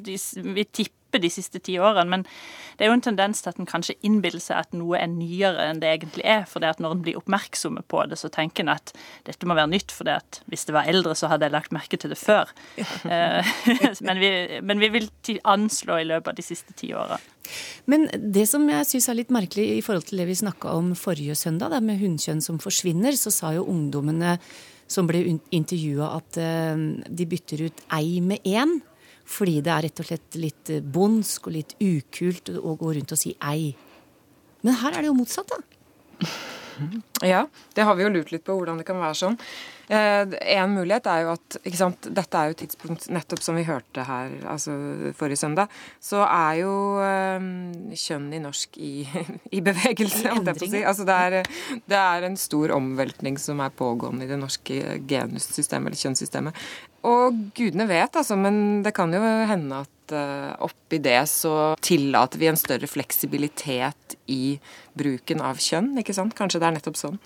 de, 0.06 0.18
vi 0.56 0.66
tipper 0.66 1.22
de 1.24 1.32
siste 1.32 1.62
ti 1.64 1.78
årene. 1.80 2.10
Men 2.12 2.24
det 2.76 2.86
er 2.86 2.92
jo 2.92 2.98
en 2.98 3.04
tendens 3.06 3.42
til 3.42 3.52
at 3.52 3.60
en 3.62 3.70
kanskje 3.70 3.96
innbiller 4.06 4.42
seg 4.44 4.60
at 4.66 4.76
noe 4.76 5.00
er 5.00 5.08
nyere 5.12 5.70
enn 5.70 5.80
det 5.84 5.92
egentlig 5.92 6.26
er. 6.28 6.44
For 6.50 6.64
det 6.64 6.74
at 6.76 6.82
når 6.84 6.98
en 6.98 7.04
blir 7.06 7.20
oppmerksomme 7.20 7.86
på 7.92 8.04
det, 8.12 8.20
så 8.20 8.32
tenker 8.34 8.66
en 8.66 8.74
at 8.76 8.92
dette 9.28 9.48
må 9.48 9.58
være 9.58 9.72
nytt. 9.72 9.96
For 9.96 10.08
det 10.08 10.18
at 10.20 10.42
hvis 10.52 10.68
det 10.68 10.76
var 10.76 10.90
eldre, 10.92 11.16
så 11.16 11.32
hadde 11.32 11.48
jeg 11.48 11.56
lagt 11.56 11.76
merke 11.76 12.00
til 12.00 12.14
det 12.14 12.20
før. 12.22 12.52
Eh, 13.06 13.48
men, 14.08 14.18
vi, 14.20 14.30
men, 14.66 14.80
vi, 14.82 14.88
vil 14.90 15.08
anslå 15.48 16.00
i 16.02 16.06
løpet 16.08 16.32
av 16.32 16.38
de 16.38 16.44
siste 16.44 16.74
ti 16.78 16.90
åra. 16.98 17.18
Men 17.92 18.08
det 18.16 18.48
som 18.50 18.64
jeg 18.70 18.88
syns 18.90 19.08
er 19.12 19.18
litt 19.20 19.34
merkelig 19.34 19.66
i 19.76 19.84
forhold 19.86 20.08
til 20.10 20.22
det 20.22 20.28
vi 20.30 20.38
snakka 20.40 20.74
om 20.74 20.94
forrige 20.98 21.36
søndag, 21.38 21.74
det 21.76 21.84
med 21.86 22.00
hunnkjønn 22.02 22.42
som 22.44 22.58
forsvinner, 22.62 23.16
så 23.20 23.34
sa 23.34 23.54
jo 23.56 23.68
ungdommene 23.70 24.38
som 24.92 25.08
ble 25.10 25.22
intervjua 25.56 26.12
at 26.18 26.42
eh, 26.42 26.84
de 27.06 27.30
bytter 27.30 27.68
ut 27.68 27.86
ei 28.00 28.20
med 28.26 28.46
én. 28.46 28.80
Fordi 29.26 29.60
det 29.66 29.74
er 29.74 29.88
rett 29.88 30.02
og 30.02 30.10
slett 30.10 30.38
litt 30.38 30.72
eh, 30.74 30.84
bondsk 30.84 31.50
og 31.50 31.56
litt 31.56 31.74
ukult 31.82 32.52
å 32.56 32.76
gå 32.80 32.94
rundt 32.98 33.16
og 33.16 33.20
si 33.20 33.34
ei. 33.42 33.74
Men 34.66 34.78
her 34.82 34.94
er 34.94 35.06
det 35.06 35.10
jo 35.10 35.18
motsatt, 35.18 35.50
da. 35.50 35.62
Ja, 37.24 37.46
det 37.76 37.86
har 37.88 37.96
vi 37.96 38.04
jo 38.04 38.12
lurt 38.12 38.34
litt 38.34 38.44
på 38.46 38.56
hvordan 38.58 38.82
det 38.82 38.88
kan 38.88 39.00
være 39.00 39.18
sånn. 39.18 39.38
Eh, 39.88 40.36
en 40.58 40.74
mulighet 40.74 41.08
er 41.12 41.26
jo 41.26 41.34
at 41.36 41.58
sant, 41.78 42.08
Dette 42.18 42.40
er 42.40 42.50
jo 42.50 42.56
et 42.56 42.62
tidspunkt 42.64 43.06
nettopp 43.14 43.44
som 43.46 43.58
vi 43.58 43.66
hørte 43.68 44.06
her 44.08 44.34
altså 44.50 44.74
forrige 45.18 45.42
søndag. 45.44 45.72
Så 46.02 46.24
er 46.26 46.62
jo 46.64 46.74
um, 46.98 47.94
kjønn 47.94 48.32
i 48.34 48.42
norsk 48.42 48.80
i, 48.82 48.94
i 49.58 49.62
bevegelse. 49.66 50.34
Si. 50.66 50.82
Altså 50.82 51.06
det, 51.08 51.16
er, 51.16 51.80
det 51.86 52.02
er 52.02 52.26
en 52.26 52.38
stor 52.40 52.74
omveltning 52.76 53.38
som 53.42 53.62
er 53.64 53.74
pågående 53.76 54.26
i 54.26 54.32
det 54.32 54.40
norske 54.42 55.00
genussystemet, 55.08 55.92
eller 55.92 56.02
kjønnssystemet. 56.02 56.66
Og 57.06 57.44
gudene 57.58 57.86
vet, 57.90 58.16
altså, 58.18 58.38
men 58.40 58.82
det 58.86 58.96
kan 58.98 59.14
jo 59.14 59.22
hende 59.22 59.84
at 59.86 60.16
uh, 60.16 60.56
oppi 60.66 60.98
det 61.04 61.20
så 61.30 61.76
tillater 61.86 62.42
vi 62.42 62.50
en 62.50 62.58
større 62.58 62.90
fleksibilitet 62.90 64.18
i 64.32 64.58
bruken 64.98 65.44
av 65.46 65.62
kjønn, 65.62 65.94
ikke 66.02 66.16
sant? 66.18 66.34
Kanskje 66.38 66.64
det 66.64 66.72
er 66.72 66.80
nettopp 66.80 66.98
sånn. 66.98 67.20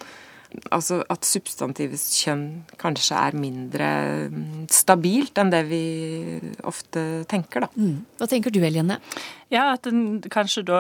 Altså 0.73 1.03
at 1.13 1.27
substantivets 1.29 2.07
kjønn 2.23 2.45
kanskje 2.81 3.17
er 3.17 3.35
mindre 3.37 3.89
mm, 4.33 4.63
stabilt 4.73 5.37
enn 5.37 5.51
det 5.53 5.61
vi 5.69 5.81
ofte 6.67 7.03
tenker, 7.29 7.67
da. 7.67 7.69
Mm. 7.77 7.99
Hva 8.17 8.27
tenker 8.31 8.53
du, 8.53 8.57
Eliane? 8.65 8.97
Ja, 9.53 9.67
at 9.75 9.85
den 9.85 10.23
kanskje 10.33 10.63
da, 10.65 10.79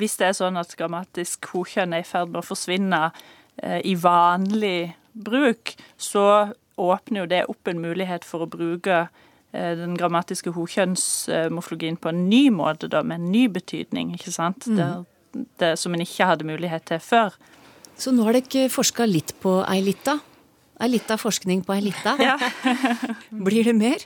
hvis 0.00 0.18
det 0.18 0.30
er 0.30 0.38
sånn 0.38 0.58
at 0.58 0.74
grammatisk 0.78 1.46
hokjønn 1.52 1.94
er 1.94 2.02
i 2.02 2.08
ferd 2.08 2.32
med 2.32 2.40
å 2.42 2.48
forsvinne 2.48 3.04
eh, 3.62 3.78
i 3.86 3.94
vanlig 3.98 4.96
bruk, 5.14 5.76
så 5.94 6.54
åpner 6.78 7.22
jo 7.22 7.28
det 7.30 7.44
opp 7.50 7.70
en 7.70 7.82
mulighet 7.82 8.26
for 8.26 8.42
å 8.42 8.50
bruke 8.50 8.98
eh, 9.04 9.72
den 9.78 9.94
grammatiske 9.98 10.52
hokjønnsmorfologien 10.54 11.98
på 12.02 12.10
en 12.10 12.24
ny 12.30 12.48
måte, 12.54 12.90
da, 12.90 13.04
med 13.06 13.22
en 13.22 13.30
ny 13.34 13.46
betydning, 13.52 14.14
ikke 14.18 14.34
sant? 14.34 14.66
Mm. 14.66 14.78
Det, 14.78 15.46
det, 15.62 15.72
som 15.78 15.94
en 15.94 16.02
ikke 16.02 16.30
hadde 16.32 16.50
mulighet 16.50 16.86
til 16.90 17.02
før. 17.02 17.38
Så 17.98 18.14
nå 18.14 18.26
har 18.28 18.38
dere 18.38 18.68
forska 18.70 19.06
litt 19.08 19.34
på 19.42 19.58
ei 19.66 19.82
lita? 19.82 20.18
Ei 20.78 20.92
lita 20.92 21.18
forskning 21.18 21.64
på 21.66 21.74
ei 21.74 21.88
lita? 21.88 22.14
Ja. 22.22 22.38
Blir 23.48 23.66
det 23.66 23.74
mer? 23.74 24.04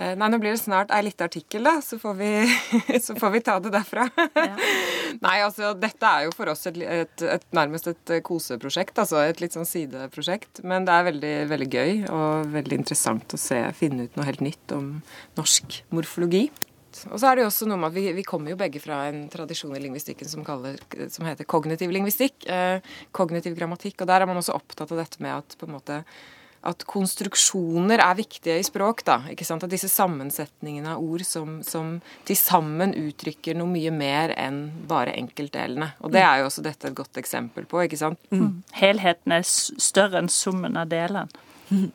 Eh, 0.00 0.14
nei, 0.16 0.30
nå 0.32 0.38
blir 0.40 0.54
det 0.54 0.62
snart 0.62 0.92
ei 0.96 1.02
lita 1.04 1.26
artikkel, 1.28 1.66
da, 1.66 1.74
så 1.84 1.98
får, 2.00 2.14
vi, 2.16 2.30
så 3.04 3.12
får 3.20 3.34
vi 3.34 3.42
ta 3.44 3.58
det 3.60 3.72
derfra. 3.74 4.06
Ja. 4.16 4.54
Nei, 5.26 5.34
altså 5.44 5.74
dette 5.76 6.08
er 6.08 6.24
jo 6.24 6.32
for 6.32 6.48
oss 6.48 6.64
et, 6.70 6.78
et, 6.80 7.24
et, 7.34 7.44
nærmest 7.56 7.90
et 7.90 8.14
koseprosjekt, 8.24 8.96
altså 9.02 9.20
et 9.26 9.42
litt 9.42 9.52
sånn 9.52 9.68
sideprosjekt. 9.68 10.62
Men 10.64 10.88
det 10.88 10.94
er 10.94 11.06
veldig, 11.10 11.34
veldig 11.50 11.68
gøy 11.74 11.92
og 12.16 12.54
veldig 12.54 12.80
interessant 12.80 13.36
å 13.36 13.42
se, 13.42 13.60
finne 13.76 14.08
ut 14.08 14.16
noe 14.16 14.28
helt 14.30 14.44
nytt 14.46 14.76
om 14.78 14.88
norsk 15.36 15.82
morfologi. 15.92 16.46
Absolutt. 16.90 17.12
Og 17.12 17.20
så 17.20 17.30
er 17.30 17.36
det 17.36 17.44
jo 17.44 17.50
også 17.50 17.68
noe 17.68 17.78
med 17.80 17.90
at 17.90 17.96
vi, 17.96 18.06
vi 18.16 18.26
kommer 18.26 18.52
jo 18.52 18.58
begge 18.60 18.80
fra 18.82 19.04
en 19.08 19.28
tradisjon 19.30 19.76
i 19.76 19.82
lingvistikken 19.82 20.28
som, 20.28 20.44
kaller, 20.44 20.78
som 21.10 21.26
heter 21.26 21.44
kognitiv 21.44 21.90
lingvistikk. 21.90 22.46
Eh, 22.48 22.80
kognitiv 23.12 23.56
grammatikk. 23.58 24.00
Og 24.00 24.10
der 24.10 24.20
er 24.20 24.26
man 24.30 24.40
også 24.40 24.56
opptatt 24.56 24.90
av 24.90 25.00
dette 25.00 25.22
med 25.22 25.38
at 25.38 25.58
på 25.58 25.68
en 25.68 25.78
måte 25.78 26.02
at 26.60 26.82
konstruksjoner 26.84 28.02
er 28.04 28.16
viktige 28.18 28.58
i 28.60 28.64
språk. 28.64 29.04
da, 29.06 29.22
ikke 29.32 29.46
sant? 29.48 29.64
At 29.64 29.72
disse 29.72 29.88
sammensetningene 29.88 30.92
av 30.92 31.00
ord 31.00 31.24
som, 31.24 31.62
som 31.64 31.94
til 32.28 32.36
sammen 32.36 32.92
uttrykker 32.92 33.56
noe 33.56 33.70
mye 33.70 33.92
mer 33.94 34.34
enn 34.36 34.66
bare 34.88 35.16
enkeltdelene. 35.16 35.94
Og 36.04 36.12
det 36.12 36.20
er 36.20 36.42
jo 36.42 36.50
også 36.50 36.66
dette 36.66 36.90
et 36.90 36.98
godt 36.98 37.16
eksempel 37.16 37.64
på. 37.64 37.80
ikke 37.86 37.96
sant? 37.96 38.20
Mm. 38.28 38.60
Helheten 38.76 39.32
er 39.32 39.46
større 39.48 40.20
enn 40.20 40.28
summen 40.28 40.76
av 40.76 40.92
delene. 40.92 41.32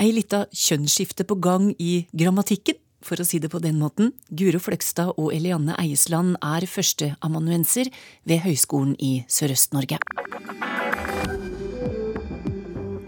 Ei 0.00 0.12
lita 0.14 0.46
kjønnsskifte 0.54 1.26
på 1.28 1.36
gang 1.42 1.72
i 1.76 2.06
grammatikken, 2.16 2.78
for 3.04 3.20
å 3.20 3.26
si 3.26 3.40
det 3.42 3.50
på 3.52 3.60
den 3.62 3.78
måten. 3.80 4.12
Guro 4.30 4.60
Fløgstad 4.62 5.14
og 5.16 5.32
Elianne 5.34 5.76
Eiesland 5.80 6.36
er 6.44 6.66
førsteamanuenser 6.68 7.90
ved 8.28 8.44
Høgskolen 8.44 8.96
i 8.98 9.22
Sørøst-Norge. 9.30 10.00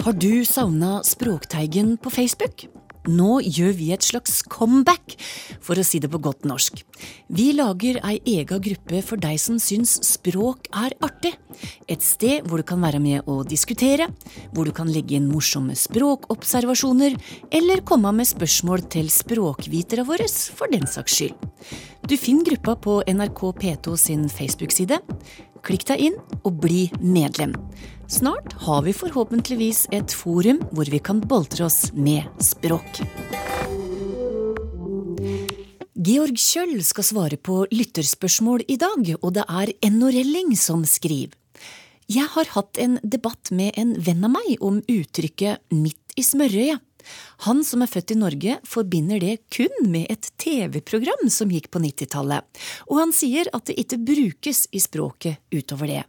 Har 0.00 0.16
du 0.16 0.44
savna 0.48 1.00
Språkteigen 1.04 1.98
på 2.00 2.10
Facebook? 2.10 2.79
Nå 3.08 3.38
gjør 3.40 3.72
vi 3.78 3.86
et 3.94 4.04
slags 4.04 4.42
comeback, 4.44 5.14
for 5.64 5.80
å 5.80 5.84
si 5.86 6.00
det 6.02 6.10
på 6.12 6.20
godt 6.20 6.44
norsk. 6.48 6.82
Vi 7.32 7.50
lager 7.56 7.96
ei 8.04 8.18
ega 8.28 8.58
gruppe 8.60 9.00
for 9.06 9.20
deg 9.20 9.38
som 9.40 9.56
syns 9.62 9.96
språk 10.04 10.68
er 10.76 10.92
artig. 11.00 11.32
Et 11.88 12.02
sted 12.04 12.44
hvor 12.44 12.60
du 12.60 12.66
kan 12.68 12.82
være 12.84 13.00
med 13.00 13.28
å 13.30 13.40
diskutere, 13.48 14.10
hvor 14.52 14.68
du 14.68 14.74
kan 14.76 14.90
legge 14.92 15.16
inn 15.16 15.30
morsomme 15.30 15.76
språkobservasjoner, 15.78 17.16
eller 17.56 17.84
komme 17.88 18.12
med 18.16 18.28
spørsmål 18.28 18.84
til 18.92 19.08
språkvitere 19.12 20.04
våre, 20.08 20.28
for 20.28 20.68
den 20.72 20.84
saks 20.90 21.16
skyld. 21.16 21.48
Du 22.04 22.16
finner 22.20 22.52
gruppa 22.52 22.76
på 22.80 23.00
NRK 23.08 23.40
P2 23.60 23.96
sin 24.00 24.28
Facebook-side. 24.32 25.00
Klikk 25.66 25.86
deg 25.90 26.02
inn 26.08 26.16
og 26.40 26.60
bli 26.62 26.86
medlem. 27.00 27.52
Snart 28.10 28.54
har 28.64 28.82
vi 28.86 28.94
forhåpentligvis 28.96 29.86
et 29.94 30.12
forum 30.14 30.62
hvor 30.72 30.88
vi 30.90 30.98
kan 30.98 31.20
boltre 31.20 31.68
oss 31.68 31.92
med 31.94 32.26
språk. 32.42 33.02
Georg 36.00 36.38
Kjøll 36.40 36.78
skal 36.86 37.04
svare 37.04 37.36
på 37.36 37.66
lytterspørsmål 37.70 38.64
i 38.72 38.78
dag, 38.80 39.12
og 39.20 39.34
det 39.36 39.44
er 39.44 39.72
Enno 39.84 40.08
Relling 40.08 40.54
som 40.56 40.86
skriver. 40.88 41.36
Jeg 42.10 42.26
har 42.32 42.48
hatt 42.56 42.80
en 42.82 42.96
debatt 43.06 43.52
med 43.54 43.76
en 43.78 43.92
venn 44.02 44.24
av 44.26 44.32
meg 44.34 44.62
om 44.64 44.80
uttrykket 44.80 45.70
midt 45.76 46.16
i 46.18 46.24
smørøyet. 46.26 46.80
Han 47.46 47.64
som 47.66 47.84
er 47.84 47.90
født 47.90 48.14
i 48.14 48.18
Norge, 48.20 48.58
forbinder 48.66 49.22
det 49.22 49.38
kun 49.52 49.90
med 49.90 50.06
et 50.12 50.30
TV-program 50.40 51.28
som 51.32 51.52
gikk 51.52 51.70
på 51.72 51.82
90-tallet, 51.82 52.62
og 52.88 53.02
han 53.02 53.14
sier 53.16 53.50
at 53.56 53.68
det 53.70 53.78
ikke 53.82 54.00
brukes 54.12 54.66
i 54.72 54.82
språket 54.82 55.40
utover 55.54 55.90
det. 55.90 56.04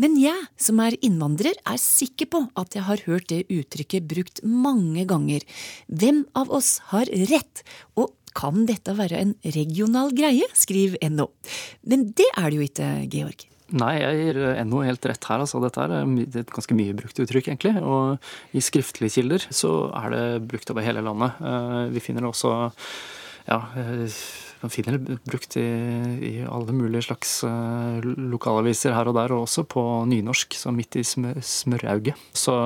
Men 0.00 0.14
jeg, 0.16 0.46
som 0.56 0.80
er 0.80 0.96
innvandrer, 1.04 1.58
er 1.68 1.80
sikker 1.80 2.30
på 2.32 2.44
at 2.60 2.76
jeg 2.76 2.86
har 2.86 3.02
hørt 3.08 3.28
det 3.32 3.42
uttrykket 3.52 4.06
brukt 4.08 4.40
mange 4.46 5.04
ganger. 5.08 5.44
Hvem 5.92 6.24
av 6.38 6.52
oss 6.56 6.78
har 6.92 7.10
rett? 7.28 7.64
Og 8.00 8.14
kan 8.36 8.64
dette 8.68 8.94
være 8.96 9.20
en 9.20 9.34
regional 9.56 10.14
greie, 10.16 10.46
skriver 10.56 11.02
NO. 11.10 11.28
Men 11.82 12.10
det 12.16 12.28
er 12.32 12.48
det 12.48 12.60
jo 12.60 12.68
ikke, 12.68 12.90
Georg. 13.12 13.46
Nei, 13.70 13.94
jeg 14.00 14.18
gir 14.18 14.40
NO 14.66 14.82
helt 14.82 15.06
rett 15.06 15.26
her. 15.30 15.44
altså 15.44 15.60
Dette 15.62 15.84
er 15.84 15.94
et 16.40 16.50
ganske 16.50 16.74
mye 16.74 16.96
brukt 16.98 17.22
uttrykk, 17.22 17.52
egentlig. 17.52 17.76
Og 17.78 18.56
i 18.56 18.62
skriftlige 18.64 19.20
kilder 19.20 19.46
så 19.54 19.74
er 19.94 20.14
det 20.14 20.24
brukt 20.50 20.72
over 20.72 20.86
hele 20.86 21.04
landet. 21.06 21.38
Eh, 21.38 21.82
vi 21.94 22.02
finner 22.02 22.26
det 22.26 22.32
også 22.32 22.54
ja, 23.46 23.60
eh, 23.78 24.20
man 24.60 24.72
finner 24.72 24.98
det 24.98 25.16
brukt 25.24 25.56
i, 25.56 25.66
i, 26.26 26.32
alle 26.44 26.74
mulige 26.76 27.06
slags 27.06 27.38
lokalaviser 28.04 28.92
her 28.92 29.08
og 29.08 29.16
der, 29.16 29.32
og 29.32 29.46
også 29.46 29.64
på 29.64 29.84
nynorsk, 30.10 30.58
så 30.58 30.72
midt 30.74 30.98
i 31.00 31.04
smør, 31.06 31.40
smørauget. 31.40 32.18
Så 32.36 32.56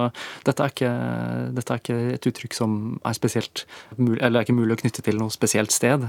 dette 0.46 0.64
er, 0.64 0.72
ikke, 0.74 0.94
dette 1.54 1.76
er, 1.76 1.82
ikke, 1.84 2.00
et 2.16 2.30
uttrykk 2.32 2.58
som 2.58 2.78
er 3.04 3.14
spesielt 3.14 3.66
eller 4.00 4.40
er 4.40 4.48
ikke 4.48 4.56
mulig 4.56 4.74
å 4.74 4.82
knytte 4.82 5.04
til 5.06 5.20
noe 5.20 5.30
spesielt 5.34 5.74
sted. 5.74 6.08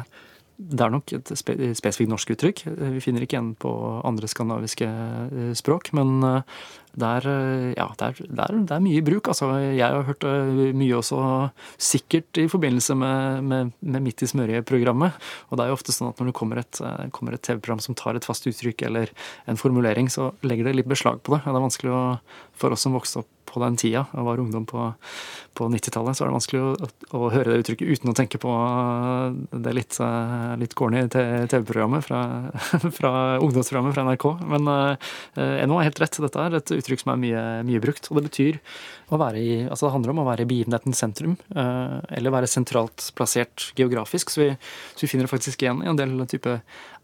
Det 0.58 0.82
er 0.82 0.94
nok 0.94 1.12
et 1.18 1.32
spe, 1.36 1.56
spesifikt 1.76 2.12
norsk 2.12 2.32
uttrykk. 2.36 2.62
Vi 2.96 3.04
finner 3.04 3.26
ikke 3.26 3.36
igjen 3.36 3.54
på 3.60 3.72
andre 4.08 4.30
skandinaviske 4.32 4.88
eh, 4.88 5.52
språk. 5.58 5.92
Men 5.98 6.24
det 6.96 7.12
er, 7.20 7.28
ja, 7.76 7.88
det 8.00 8.08
er, 8.08 8.20
det 8.32 8.76
er, 8.76 8.84
mye 8.84 9.00
i 9.00 9.04
bruk. 9.06 9.30
Altså, 9.32 9.50
jeg 9.66 9.84
har 9.84 10.08
hørt 10.08 10.26
mye 10.78 11.00
også, 11.00 11.20
sikkert 11.82 12.40
i 12.42 12.48
forbindelse 12.52 12.96
med, 13.00 13.44
med, 13.44 13.74
med 13.82 14.06
Midt 14.06 14.24
i 14.24 14.30
smørje-programmet. 14.32 15.20
Og 15.50 15.58
det 15.58 15.66
er 15.66 15.72
jo 15.72 15.78
ofte 15.80 15.96
sånn 15.96 16.12
at 16.12 16.22
når 16.22 16.32
det 16.32 16.38
kommer 16.40 16.62
et, 16.62 16.82
kommer 17.16 17.36
et 17.36 17.44
TV-program 17.46 17.84
som 17.84 17.98
tar 17.98 18.18
et 18.18 18.28
fast 18.28 18.48
uttrykk 18.50 18.86
eller 18.90 19.12
en 19.52 19.60
formulering, 19.60 20.12
så 20.12 20.32
legger 20.48 20.70
det 20.70 20.78
litt 20.80 20.92
beslag 20.92 21.24
på 21.24 21.36
det. 21.36 21.44
Det 21.46 21.56
er 21.56 21.68
vanskelig 21.68 21.96
å, 21.96 22.04
for 22.56 22.76
oss 22.76 22.86
som 22.88 22.96
vokste 22.96 23.24
opp 23.24 23.32
på 23.56 23.62
den 23.64 23.78
tida 23.80 24.04
og 24.14 24.28
var 24.28 24.42
ungdom 24.42 24.66
på, 24.68 24.90
på 25.56 25.68
90-tallet, 25.72 26.18
så 26.18 26.26
er 26.26 26.30
det 26.30 26.36
vanskelig 26.36 26.62
å, 26.62 26.90
å, 27.16 27.30
høre 27.34 27.54
det 27.54 27.64
uttrykket 27.64 27.92
uten 27.96 28.12
å 28.12 28.16
tenke 28.18 28.40
på 28.42 28.52
det 29.66 29.76
litt, 29.78 30.00
litt 30.62 30.76
corny 30.78 31.06
TV-programmet 31.12 32.06
fra, 32.06 32.22
fra, 32.98 33.14
ungdomsprogrammet 33.40 33.96
fra 33.96 34.06
NRK. 34.10 34.28
Men 34.52 34.72
eh, 34.74 35.64
NO 35.66 35.80
har 35.80 35.90
helt 35.90 36.02
rett. 36.04 36.20
Dette 36.26 36.44
er 36.44 36.60
et 36.60 36.76
uttrykk 36.76 36.85
som 36.94 37.14
er 37.14 37.22
mye, 37.22 37.44
mye 37.68 37.82
brukt. 37.84 38.10
Og 38.10 38.20
det 38.20 38.30
betyr 38.30 38.60
å 39.14 39.20
være 39.22 39.42
i 39.42 39.54
Altså 39.66 39.88
det 39.88 39.94
handler 39.96 40.14
om 40.14 40.22
å 40.24 40.28
være 40.28 40.46
i 40.46 40.50
begivenhetens 40.50 41.02
sentrum, 41.02 41.36
eh, 41.56 42.00
eller 42.18 42.34
være 42.34 42.50
sentralt 42.50 43.10
plassert 43.18 43.72
geografisk. 43.80 44.34
Så 44.34 44.42
vi, 44.42 44.50
så 44.94 45.06
vi 45.06 45.10
finner 45.12 45.28
det 45.28 45.34
faktisk 45.34 45.64
igjen 45.64 45.84
i 45.84 45.90
en 45.92 46.00
del 46.00 46.16
type 46.32 46.60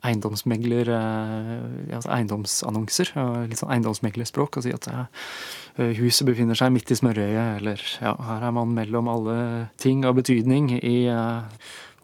eiendomsmegler, 0.06 0.90
eh, 0.96 1.96
altså 1.98 2.14
eiendomsannonser. 2.16 3.14
Litt 3.50 3.62
sånn 3.62 3.74
eiendomsmeglerspråk. 3.76 4.58
Og 4.58 4.66
si 4.66 4.74
at 4.76 4.90
eh, 4.94 5.94
huset 6.00 6.28
befinner 6.30 6.58
seg 6.58 6.74
midt 6.74 6.94
i 6.94 7.00
smørøyet, 7.00 7.62
eller 7.62 7.86
ja, 8.02 8.16
her 8.32 8.50
er 8.50 8.58
man 8.58 8.76
mellom 8.78 9.12
alle 9.12 9.38
ting 9.82 10.06
av 10.06 10.18
betydning 10.20 10.76
i 10.82 10.98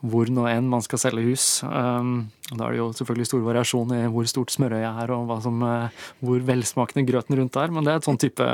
hvor 0.05 0.29
nå 0.29 0.45
enn 0.49 0.67
man 0.69 0.83
skal 0.85 1.01
selge 1.01 1.25
hus. 1.25 1.45
Um, 1.65 2.27
da 2.53 2.63
er 2.63 2.75
det 2.75 2.79
jo 2.79 2.89
selvfølgelig 2.95 3.27
stor 3.27 3.41
variasjon 3.43 3.95
i 3.97 4.01
hvor 4.13 4.27
stort 4.31 4.53
smørøyet 4.55 5.01
er 5.03 5.12
og 5.15 5.33
som, 5.43 5.63
hvor 6.23 6.43
velsmakende 6.47 7.03
grøten 7.10 7.36
rundt 7.39 7.57
er, 7.60 7.73
men 7.75 7.83
det 7.83 7.91
er 7.91 7.99
et 7.99 8.07
sånn 8.07 8.21
type, 8.21 8.45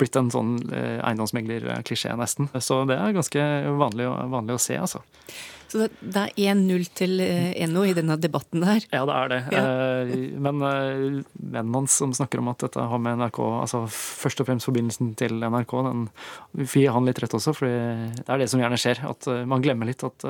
blitt 0.00 0.16
en 0.16 0.30
sånn 0.32 0.54
eiendomsmeglerklisjé, 0.72 2.14
nesten. 2.16 2.48
Så 2.56 2.84
det 2.88 2.96
er 2.96 3.16
ganske 3.16 3.48
vanlig, 3.80 4.08
vanlig 4.32 4.56
å 4.56 4.62
se, 4.64 4.78
altså. 4.80 5.02
Så 5.74 5.88
det 5.98 6.20
er 6.20 6.54
1-0 6.54 6.84
til 6.94 7.18
NO 7.72 7.82
i 7.88 7.94
denne 7.96 8.14
debatten 8.20 8.62
der? 8.62 8.84
Ja, 8.94 9.02
det 9.08 9.14
er 9.16 9.32
det. 9.32 9.40
Ja. 9.50 9.62
Men 10.46 10.60
vennen 10.62 11.74
hans 11.74 11.96
som 11.98 12.12
snakker 12.14 12.38
om 12.38 12.52
at 12.52 12.62
dette 12.62 12.84
har 12.92 13.00
med 13.02 13.18
NRK 13.18 13.40
altså 13.42 13.80
Først 13.90 14.40
og 14.44 14.46
fremst 14.46 14.68
forbindelsen 14.68 15.16
til 15.18 15.42
NRK, 15.42 15.74
den 15.88 16.06
får 16.62 16.94
han 16.94 17.08
litt 17.08 17.18
rett 17.24 17.34
også, 17.40 17.56
for 17.58 17.66
det 17.66 18.22
er 18.22 18.44
det 18.44 18.48
som 18.52 18.62
gjerne 18.62 18.78
skjer. 18.78 19.02
At 19.08 19.26
man 19.50 19.64
glemmer 19.64 19.90
litt 19.90 20.04
at 20.06 20.28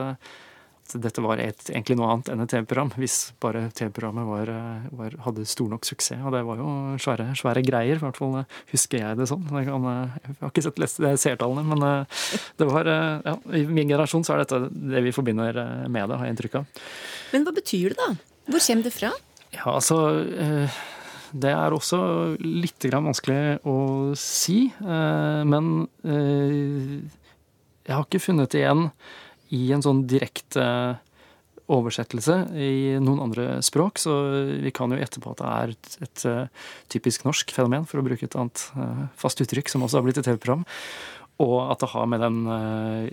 dette 0.92 1.22
var 1.24 1.40
et, 1.40 1.62
egentlig 1.72 1.96
noe 1.98 2.10
annet 2.12 2.28
enn 2.30 2.42
et 2.44 2.50
TV-program, 2.52 2.90
hvis 3.00 3.16
bare 3.42 3.64
TV-programmet 3.74 4.26
var, 4.28 4.50
var, 4.94 5.16
hadde 5.24 5.46
stor 5.48 5.70
nok 5.72 5.86
suksess. 5.88 6.20
Og 6.20 6.34
det 6.34 6.42
var 6.46 6.60
jo 6.60 6.68
svære, 7.00 7.30
svære 7.40 7.62
greier, 7.66 7.96
i 7.96 8.02
hvert 8.02 8.20
fall 8.20 8.36
husker 8.70 9.00
jeg 9.00 9.18
det 9.18 9.28
sånn. 9.30 9.46
Jeg, 9.48 9.68
kan, 9.70 9.88
jeg 10.20 10.36
har 10.42 10.52
ikke 10.52 10.66
sett 10.66 10.82
lest 10.82 11.00
seertallene, 11.00 11.64
men 11.72 12.06
det 12.60 12.68
var 12.68 12.90
ja, 12.90 13.36
I 13.56 13.64
min 13.66 13.88
generasjon 13.88 14.26
så 14.26 14.36
er 14.36 14.44
dette 14.44 14.60
det 14.70 15.04
vi 15.06 15.14
forbinder 15.16 15.62
med 15.88 16.10
det, 16.12 16.20
har 16.20 16.28
jeg 16.28 16.36
inntrykk 16.36 16.60
av. 16.60 16.82
Men 17.32 17.48
hva 17.48 17.56
betyr 17.56 17.94
det, 17.94 17.98
da? 18.02 18.10
Hvor 18.52 18.66
kommer 18.68 18.84
det 18.86 18.94
fra? 18.94 19.14
Ja, 19.54 19.66
altså 19.72 19.98
det 21.34 21.50
er 21.50 21.74
også 21.74 21.98
litt 22.44 22.84
vanskelig 22.92 23.58
å 23.66 23.78
si. 24.18 24.68
Men 24.84 25.70
jeg 27.84 27.92
har 27.96 28.04
ikke 28.06 28.22
funnet 28.22 28.54
igjen 28.60 28.88
i 29.54 29.64
en 29.74 29.84
sånn 29.84 30.04
direkte 30.10 30.64
oversettelse 31.72 32.36
i 32.60 32.96
noen 33.00 33.22
andre 33.24 33.58
språk, 33.64 33.98
så 34.02 34.12
vi 34.60 34.72
kan 34.74 34.92
jo 34.92 35.00
gjette 35.00 35.20
på 35.24 35.32
at 35.32 35.40
det 35.40 35.50
er 35.50 35.74
et, 36.04 36.24
eh, 36.28 36.64
typisk 36.92 37.24
norsk 37.24 37.54
fenomen, 37.56 37.86
for 37.88 38.00
å 38.00 38.04
bruke 38.04 38.26
et 38.26 38.36
annet 38.36 38.66
uh, 38.76 39.06
fast 39.16 39.40
uttrykk 39.40 39.72
som 39.72 39.84
også 39.84 39.98
har 39.98 40.04
blitt 40.04 40.20
et 40.20 40.28
TV-program, 40.28 40.66
og 41.40 41.56
at 41.72 41.80
det 41.80 41.92
har 41.94 42.10
med 42.10 42.20
den, 42.20 42.42
uh, 42.46 43.08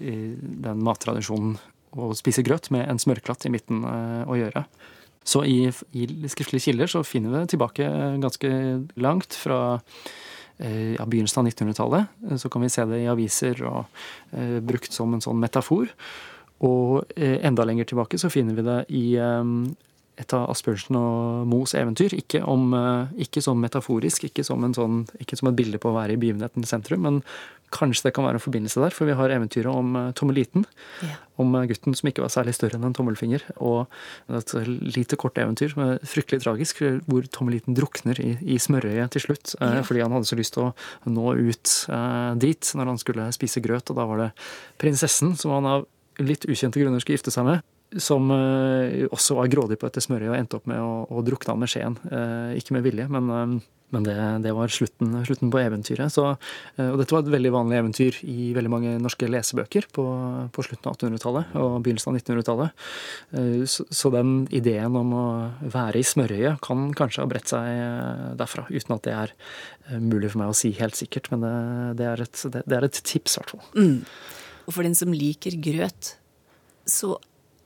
den 0.68 0.84
mattradisjonen 0.84 1.56
å 1.96 2.12
spise 2.16 2.44
grøt 2.44 2.70
med 2.72 2.90
en 2.90 3.00
smørklatt 3.00 3.48
i 3.48 3.54
midten 3.54 3.86
uh, 3.88 4.28
å 4.28 4.36
gjøre. 4.40 4.66
Så 5.24 5.46
i, 5.46 5.70
i 5.96 6.08
skriftlige 6.32 6.66
kilder 6.72 6.92
så 6.92 7.06
finner 7.06 7.32
vi 7.32 7.40
det 7.40 7.54
tilbake 7.54 7.88
ganske 8.20 8.52
langt 8.98 9.38
fra 9.38 9.78
ja, 10.62 11.06
begynnelsen 11.06 11.42
av 11.42 11.52
1900-tallet. 11.52 12.18
Så 12.42 12.50
kan 12.50 12.66
vi 12.66 12.70
se 12.74 12.86
det 12.90 13.04
i 13.04 13.10
aviser 13.10 13.62
og 13.66 14.02
eh, 14.34 14.58
brukt 14.66 14.94
som 14.94 15.14
en 15.14 15.22
sånn 15.22 15.40
metafor. 15.42 15.90
Og 16.68 17.14
eh, 17.16 17.40
enda 17.48 17.66
lenger 17.68 17.90
tilbake 17.90 18.20
så 18.22 18.30
finner 18.34 18.58
vi 18.58 18.66
det 18.68 18.82
i 18.98 19.06
eh, 19.18 19.54
et 20.22 20.36
av 20.38 20.50
Asbjørnsen 20.54 20.98
og 21.00 21.48
Moes 21.50 21.74
eventyr. 21.78 22.14
Ikke, 22.18 22.44
om, 22.46 22.76
ikke 23.22 23.42
som 23.42 23.58
metaforisk, 23.64 24.28
ikke 24.28 24.46
som, 24.46 24.68
sånn, 24.76 25.06
ikke 25.24 25.40
som, 25.40 25.50
et 25.50 25.58
bilde 25.58 25.80
på 25.82 25.90
å 25.90 25.96
være 25.96 26.14
i 26.14 26.20
begivenhetens 26.22 26.70
sentrum, 26.70 27.02
men 27.08 27.22
kanskje 27.72 28.10
det 28.10 28.14
kan 28.16 28.26
være 28.28 28.38
en 28.38 28.44
forbindelse 28.44 28.82
der. 28.84 28.94
For 28.94 29.08
vi 29.08 29.16
har 29.18 29.34
eventyret 29.34 29.72
om 29.72 29.96
Tommeliten. 30.18 30.66
Ja. 31.06 31.16
Om 31.42 31.56
gutten 31.70 31.96
som 31.98 32.10
ikke 32.12 32.24
var 32.26 32.34
særlig 32.34 32.54
større 32.58 32.78
enn 32.78 32.90
en 32.90 32.96
tommelfinger. 32.98 33.46
Og 33.64 33.88
et 34.36 34.54
lite, 34.68 35.18
kort 35.20 35.40
eventyr 35.42 35.72
som 35.74 35.86
er 35.86 36.04
fryktelig 36.06 36.44
tragisk, 36.44 36.84
hvor 37.08 37.26
Tommeliten 37.32 37.78
drukner 37.78 38.20
i, 38.22 38.36
i 38.44 38.60
smørøyet 38.62 39.16
til 39.16 39.26
slutt. 39.26 39.56
Ja. 39.58 39.82
Fordi 39.88 40.04
han 40.04 40.14
hadde 40.18 40.30
så 40.30 40.38
lyst 40.38 40.58
til 40.58 40.68
å 40.68 41.16
nå 41.16 41.34
ut 41.40 41.74
dit 42.44 42.76
når 42.78 42.94
han 42.94 43.02
skulle 43.02 43.32
spise 43.36 43.64
grøt. 43.64 43.90
Og 43.90 43.98
da 43.98 44.08
var 44.12 44.26
det 44.26 44.30
prinsessen 44.82 45.34
som 45.40 45.56
han 45.56 45.72
av 45.72 45.90
litt 46.20 46.48
ukjente 46.50 46.82
grunner 46.82 47.00
skulle 47.04 47.20
gifte 47.20 47.34
seg 47.34 47.48
med 47.48 47.62
som 48.00 48.32
uh, 48.32 49.04
også 49.12 49.36
var 49.40 49.52
grådig 49.52 49.80
på 49.80 49.90
dette 49.90 50.04
smøret 50.04 50.32
og 50.32 50.38
endte 50.38 50.58
opp 50.60 50.72
med 50.72 50.80
å, 50.80 51.04
å 51.12 51.24
drukne 51.26 51.58
med 51.60 51.72
skjeen. 51.72 52.00
Uh, 52.08 52.56
ikke 52.56 52.78
med 52.78 52.86
vilje, 52.86 53.08
men, 53.12 53.28
uh, 53.28 53.82
men 53.92 54.06
det, 54.08 54.16
det, 54.46 54.54
var 54.56 54.72
slutten, 54.72 55.18
slutten 55.28 55.52
på 55.52 55.60
eventyret. 55.60 56.14
Så, 56.14 56.24
og 56.80 56.94
dette 57.02 57.12
var 57.12 57.26
et 57.26 57.34
veldig 57.34 57.52
vanlig 57.52 57.80
eventyr 57.82 58.22
i 58.24 58.54
veldig 58.56 58.72
mange 58.72 58.94
norske 59.04 59.28
lesebøker 59.28 59.90
på, 59.92 60.06
på 60.56 60.64
slutten 60.64 60.88
av 60.88 60.96
1800-tallet 60.96 61.58
og 61.60 61.76
begynnelsen 61.84 62.14
av 62.14 62.22
1900-tallet. 62.22 62.86
Så, 63.68 63.84
så, 63.92 64.14
den 64.16 64.46
ideen 64.56 64.96
om 64.96 65.12
å 65.12 65.26
være 65.76 66.00
i 66.00 66.08
smørøyet 66.08 66.64
kan 66.64 66.88
kanskje 66.96 67.26
ha 67.26 67.32
bredt 67.34 67.52
seg 67.52 68.40
derfra, 68.40 68.64
uten 68.72 68.96
at 68.96 69.10
det 69.10 69.18
er 69.26 69.36
mulig 70.00 70.32
for 70.32 70.46
meg 70.46 70.54
å 70.54 70.56
si 70.56 70.72
helt 70.80 70.96
sikkert. 70.96 71.28
Men 71.36 71.44
det, 71.44 71.56
det, 72.00 72.08
er, 72.14 72.24
et, 72.30 72.46
det 72.56 72.78
er, 72.78 72.88
et, 72.88 73.04
tips, 73.12 73.36
i 73.36 73.44
hvert 73.44 73.58
fall. 73.58 73.68
Mm. 73.76 74.00
Og 74.72 74.78
for 74.78 74.88
den 74.88 74.96
som 74.96 75.12
liker 75.12 75.58
grøt, 75.60 76.14
så 76.88 77.18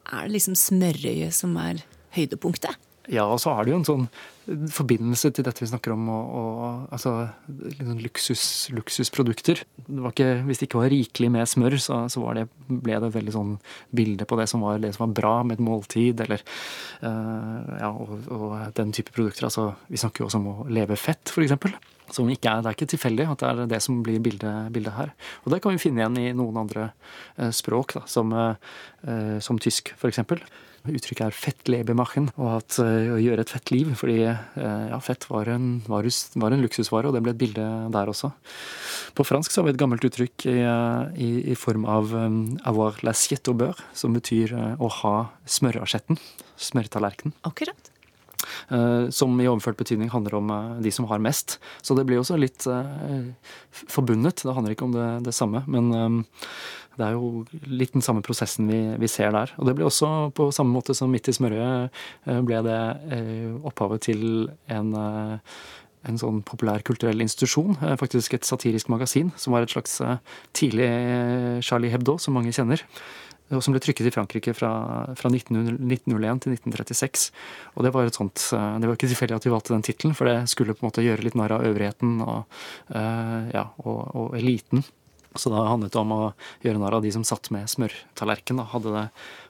er 0.10 0.26
det 0.26 0.40
liksom 0.40 0.58
smørøyet 0.58 1.38
som 1.38 1.54
er 1.62 1.84
høydepunktet. 2.18 2.82
Ja, 3.14 3.28
og 3.30 3.38
så 3.38 3.52
er 3.54 3.62
det 3.62 3.70
jo 3.70 3.78
en 3.78 3.86
sånn 3.86 4.06
forbindelse 4.74 5.30
til 5.38 5.46
dette 5.46 5.62
vi 5.62 5.68
snakker 5.70 5.94
om, 5.94 6.08
og, 6.10 6.32
og 6.34 6.96
altså 6.98 7.14
liksom 7.46 8.00
luksus, 8.02 8.46
luksusprodukter. 8.74 9.62
Det 9.86 10.10
ikke, 10.10 10.30
hvis 10.48 10.62
det 10.62 10.68
ikke 10.72 10.82
var 10.82 10.90
rikelig 10.90 11.30
med 11.36 11.50
smør, 11.50 11.78
så, 11.82 12.00
så 12.10 12.26
det, 12.34 12.48
ble 12.66 12.98
det 13.04 13.14
veldig 13.14 13.36
sånn 13.38 13.56
bilde 13.94 14.26
på 14.26 14.42
det 14.42 14.50
som 14.50 14.66
var, 14.66 14.82
det 14.82 14.96
som 14.98 15.06
var 15.06 15.18
bra 15.22 15.36
med 15.46 15.60
et 15.60 15.66
måltid, 15.70 16.26
eller 16.26 16.42
uh, 17.06 17.78
ja, 17.78 17.94
og, 17.94 18.16
og, 18.34 18.48
den 18.82 18.94
type 18.98 19.14
produkter. 19.14 19.52
Altså, 19.52 19.76
vi 19.86 20.02
snakker 20.02 20.26
jo 20.26 20.32
også 20.32 20.42
om 20.42 20.50
å 20.56 20.70
leve 20.74 20.98
fett, 20.98 21.30
f.eks. 21.30 21.54
Som 22.14 22.30
ikke 22.30 22.52
er, 22.52 22.62
det 22.62 22.70
er 22.70 22.78
ikke 22.78 22.92
tilfeldig 22.94 23.26
at 23.32 23.42
det 23.42 23.50
er 23.50 23.72
det 23.72 23.82
som 23.84 24.04
blir 24.06 24.22
bildet, 24.24 24.70
bildet 24.76 24.94
her. 24.98 25.14
Og 25.44 25.54
det 25.54 25.62
kan 25.64 25.74
vi 25.74 25.82
finne 25.82 26.04
igjen 26.04 26.20
i 26.22 26.36
noen 26.38 26.62
andre 26.66 26.92
uh, 27.40 27.50
språk, 27.56 27.98
da, 27.98 28.06
som, 28.10 28.32
eh, 28.36 29.38
som 29.44 29.60
tysk 29.62 29.94
f.eks. 29.98 30.22
Uttrykket 30.86 31.24
er 31.26 31.34
'fettlebermachen', 31.34 32.28
og 32.38 32.50
at 32.60 32.76
å 32.78 33.18
gjøre 33.18 33.42
et 33.42 33.50
fett 33.50 33.72
liv. 33.74 33.90
Fordi 33.98 34.20
ja, 34.22 35.00
fett 35.02 35.26
var 35.32 35.50
en, 35.50 35.80
var, 35.90 36.06
var 36.38 36.54
en, 36.54 36.62
luksusvare, 36.62 37.10
og 37.10 37.16
det 37.16 37.24
ble 37.26 37.34
et 37.34 37.40
bilde 37.42 37.66
der 37.90 38.12
også. 38.12 38.30
På 39.18 39.26
fransk 39.26 39.50
så 39.50 39.64
har 39.64 39.66
vi 39.66 39.74
et 39.74 39.82
gammelt 39.82 40.06
uttrykk 40.06 40.46
i, 40.52 40.60
i, 41.18 41.32
i 41.56 41.58
form 41.58 41.90
av 41.90 42.14
um, 42.14 42.60
'avoir 42.62 43.02
l'assiette 43.02 43.50
au 43.50 43.58
beurre', 43.58 43.82
som 43.98 44.14
betyr 44.14 44.54
å 44.78 44.92
ha 45.02 45.16
smørasjetten. 45.50 46.22
Smørtallerkenen. 46.70 47.34
Akkurat. 47.50 47.95
Eh, 48.70 49.10
som 49.10 49.36
i 49.42 49.48
overført 49.50 49.80
betydning 49.80 50.12
handler 50.14 50.40
om 50.40 50.54
eh, 50.54 50.72
de 50.86 50.94
som 50.94 51.08
har 51.10 51.22
mest. 51.24 51.60
Så 51.86 51.98
det 51.98 52.06
blir 52.08 52.22
også 52.22 52.40
litt 52.40 52.66
eh, 52.70 53.30
forbundet. 53.72 54.44
Det 54.46 54.56
handler 54.56 54.76
ikke 54.76 54.88
om 54.88 54.96
det, 54.96 55.10
det 55.28 55.36
samme. 55.36 55.64
Men 55.68 56.24
det 56.96 57.04
er 57.04 57.16
jo 57.18 57.46
litt 57.68 57.96
den 57.96 58.04
samme 58.06 58.24
prosessen 58.26 58.70
vi, 58.72 58.82
vi, 59.02 59.10
ser 59.12 59.34
der. 59.36 59.52
Og 59.60 59.68
det 59.68 59.76
ble 59.78 59.88
også 59.88 60.32
på 60.36 60.50
samme 60.56 60.76
måte 60.76 60.96
som 60.96 61.12
Midt 61.12 61.28
i 61.30 61.36
smørøyet 61.36 62.38
ble 62.48 62.62
det 62.66 62.84
opphavet 63.68 64.08
til 64.12 64.46
en 64.72 64.94
en 66.06 66.20
sånn 66.22 66.44
populær 66.46 66.84
kulturell 66.86 67.24
institusjon, 67.24 67.80
faktisk 67.98 68.36
et 68.38 68.46
satirisk 68.46 68.92
magasin, 68.94 69.32
som 69.42 69.56
var 69.56 69.66
et 69.66 69.72
slags 69.74 69.96
tidlig 70.54 70.86
Charlie 71.66 71.90
Hebdo, 71.90 72.20
som 72.22 72.38
mange 72.38 72.54
kjenner 72.54 72.84
og 73.54 73.62
som 73.62 73.76
ble 73.76 73.82
trykket 73.84 74.10
i 74.10 74.14
Frankrike 74.14 74.56
fra, 74.58 74.72
fra 75.18 75.30
1901 75.30 76.42
til 76.42 76.56
1936. 76.56 77.30
Og 77.76 77.86
det 77.86 77.94
var 77.94 78.10
et 78.10 78.18
sånt, 78.18 78.42
eh, 78.58 78.76
det 78.82 78.90
var 78.90 78.98
ikke 78.98 79.12
tilfeldig 79.12 79.38
at 79.38 79.46
vi 79.46 79.54
valgte 79.54 79.76
den 79.76 79.86
tittelen, 79.86 80.18
for 80.18 80.30
det 80.30 80.50
skulle 80.50 80.74
på 80.74 80.82
en 80.82 80.90
måte 80.90 81.06
gjøre 81.06 81.28
litt 81.28 81.38
narr 81.38 81.54
av 81.60 81.66
øvrigheten 81.70 82.18
og, 82.26 82.62
uh, 82.96 83.42
ja, 83.54 83.68
og, 83.86 84.00
og, 84.18 84.38
eliten. 84.40 84.82
Så 85.36 85.52
da 85.52 85.66
handlet 85.68 85.92
det 85.92 86.00
om 86.00 86.14
å 86.16 86.20
gjøre 86.64 86.80
narr 86.80 86.98
av 86.98 87.06
de 87.06 87.12
som 87.12 87.26
satt 87.28 87.52
med 87.54 87.70
smørtallerken 87.70 88.64
og 88.64 88.70
hadde 88.72 88.94
det, 88.96 89.06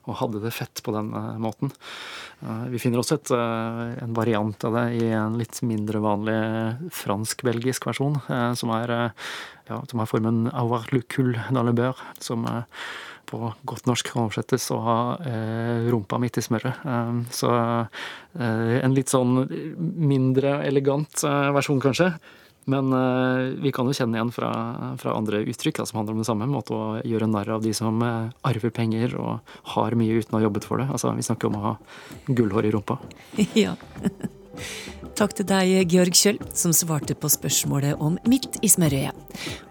og 0.09 0.19
hadde 0.19 0.41
det 0.43 0.53
fett 0.57 0.83
på 0.83 0.91
den 0.97 1.13
uh, 1.15 1.31
måten. 1.39 1.71
Uh, 2.43 2.67
vi 2.73 2.81
finner 2.83 2.99
også 2.99 3.21
et, 3.21 3.31
en 4.03 4.15
variant 4.17 4.67
av 4.67 4.75
det 4.75 4.85
i 4.99 5.09
en 5.15 5.39
litt 5.39 5.63
mindre 5.63 6.03
vanlig 6.03 6.37
fransk-belgisk 6.99 7.87
versjon, 7.87 8.19
som 8.59 8.75
er, 8.75 8.97
ja, 9.71 9.83
formen 10.03 10.49
avoir 10.51 10.91
le 10.91 11.05
cul 11.07 11.37
dans 11.47 11.63
le 11.63 11.71
beurre, 11.71 12.11
som 12.19 12.43
på 13.35 13.51
godt 13.67 13.89
norsk 13.89 14.13
kan 14.13 14.25
oversettes 14.25 14.69
å 14.71 14.79
ha 14.85 14.99
eh, 15.27 15.89
rumpa 15.91 16.19
midt 16.21 16.39
i 16.39 16.45
smøret. 16.45 16.79
Eh, 16.87 17.11
så 17.35 17.51
eh, 17.59 18.79
en 18.79 18.95
litt 18.95 19.11
sånn 19.11 19.43
mindre 19.75 20.61
elegant 20.65 21.23
eh, 21.27 21.51
versjon, 21.55 21.83
kanskje. 21.83 22.13
Men 22.71 22.93
eh, 22.97 23.51
vi 23.61 23.71
kan 23.75 23.85
jo 23.85 23.93
kjenne 23.93 24.17
igjen 24.17 24.31
fra, 24.33 24.51
fra 24.97 25.13
andre 25.13 25.43
uttrykk 25.45 25.81
da, 25.81 25.85
som 25.85 25.99
handler 25.99 26.15
om 26.15 26.23
det 26.23 26.29
samme. 26.29 26.47
Måte 26.49 26.73
å 26.73 26.85
gjøre 27.05 27.29
narr 27.29 27.51
av 27.57 27.65
de 27.65 27.75
som 27.77 28.01
eh, 28.01 28.31
arver 28.47 28.73
penger 28.73 29.13
og 29.21 29.57
har 29.75 29.97
mye 29.99 30.21
uten 30.21 30.33
å 30.33 30.39
ha 30.39 30.47
jobbet 30.47 30.65
for 30.65 30.81
det. 30.81 30.87
Altså, 30.89 31.13
Vi 31.17 31.27
snakker 31.27 31.51
om 31.51 31.59
å 31.59 31.65
ha 31.67 31.75
gullhår 32.31 32.69
i 32.69 32.73
rumpa. 32.73 32.97
ja. 33.65 33.75
Takk 35.15 35.31
til 35.31 35.45
deg, 35.47 35.87
Georg 35.87 36.11
Kjøll, 36.11 36.39
som 36.51 36.73
svarte 36.75 37.15
på 37.15 37.29
spørsmålet 37.31 38.01
om 38.03 38.17
Midt 38.27 38.57
i 38.59 38.67
smørøyet. 38.67 39.15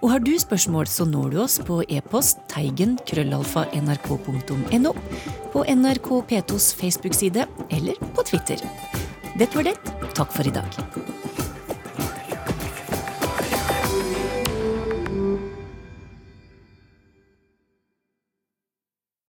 Og 0.00 0.14
har 0.14 0.22
du 0.24 0.32
spørsmål, 0.40 0.88
så 0.88 1.04
når 1.04 1.34
du 1.34 1.40
oss 1.44 1.58
på 1.60 1.82
e-post 1.84 2.40
teigen 2.48 2.96
nrk.no, 3.04 4.94
på 5.52 5.66
NRK 5.68 6.08
P2s 6.30 6.70
Facebook-side 6.80 7.44
eller 7.70 8.00
på 8.16 8.24
Twitter. 8.24 8.64
Dette 9.36 9.52
var 9.56 9.68
det. 9.68 9.76
Takk 10.16 10.32
for 10.32 10.48
i 10.48 10.54
dag. 10.54 11.23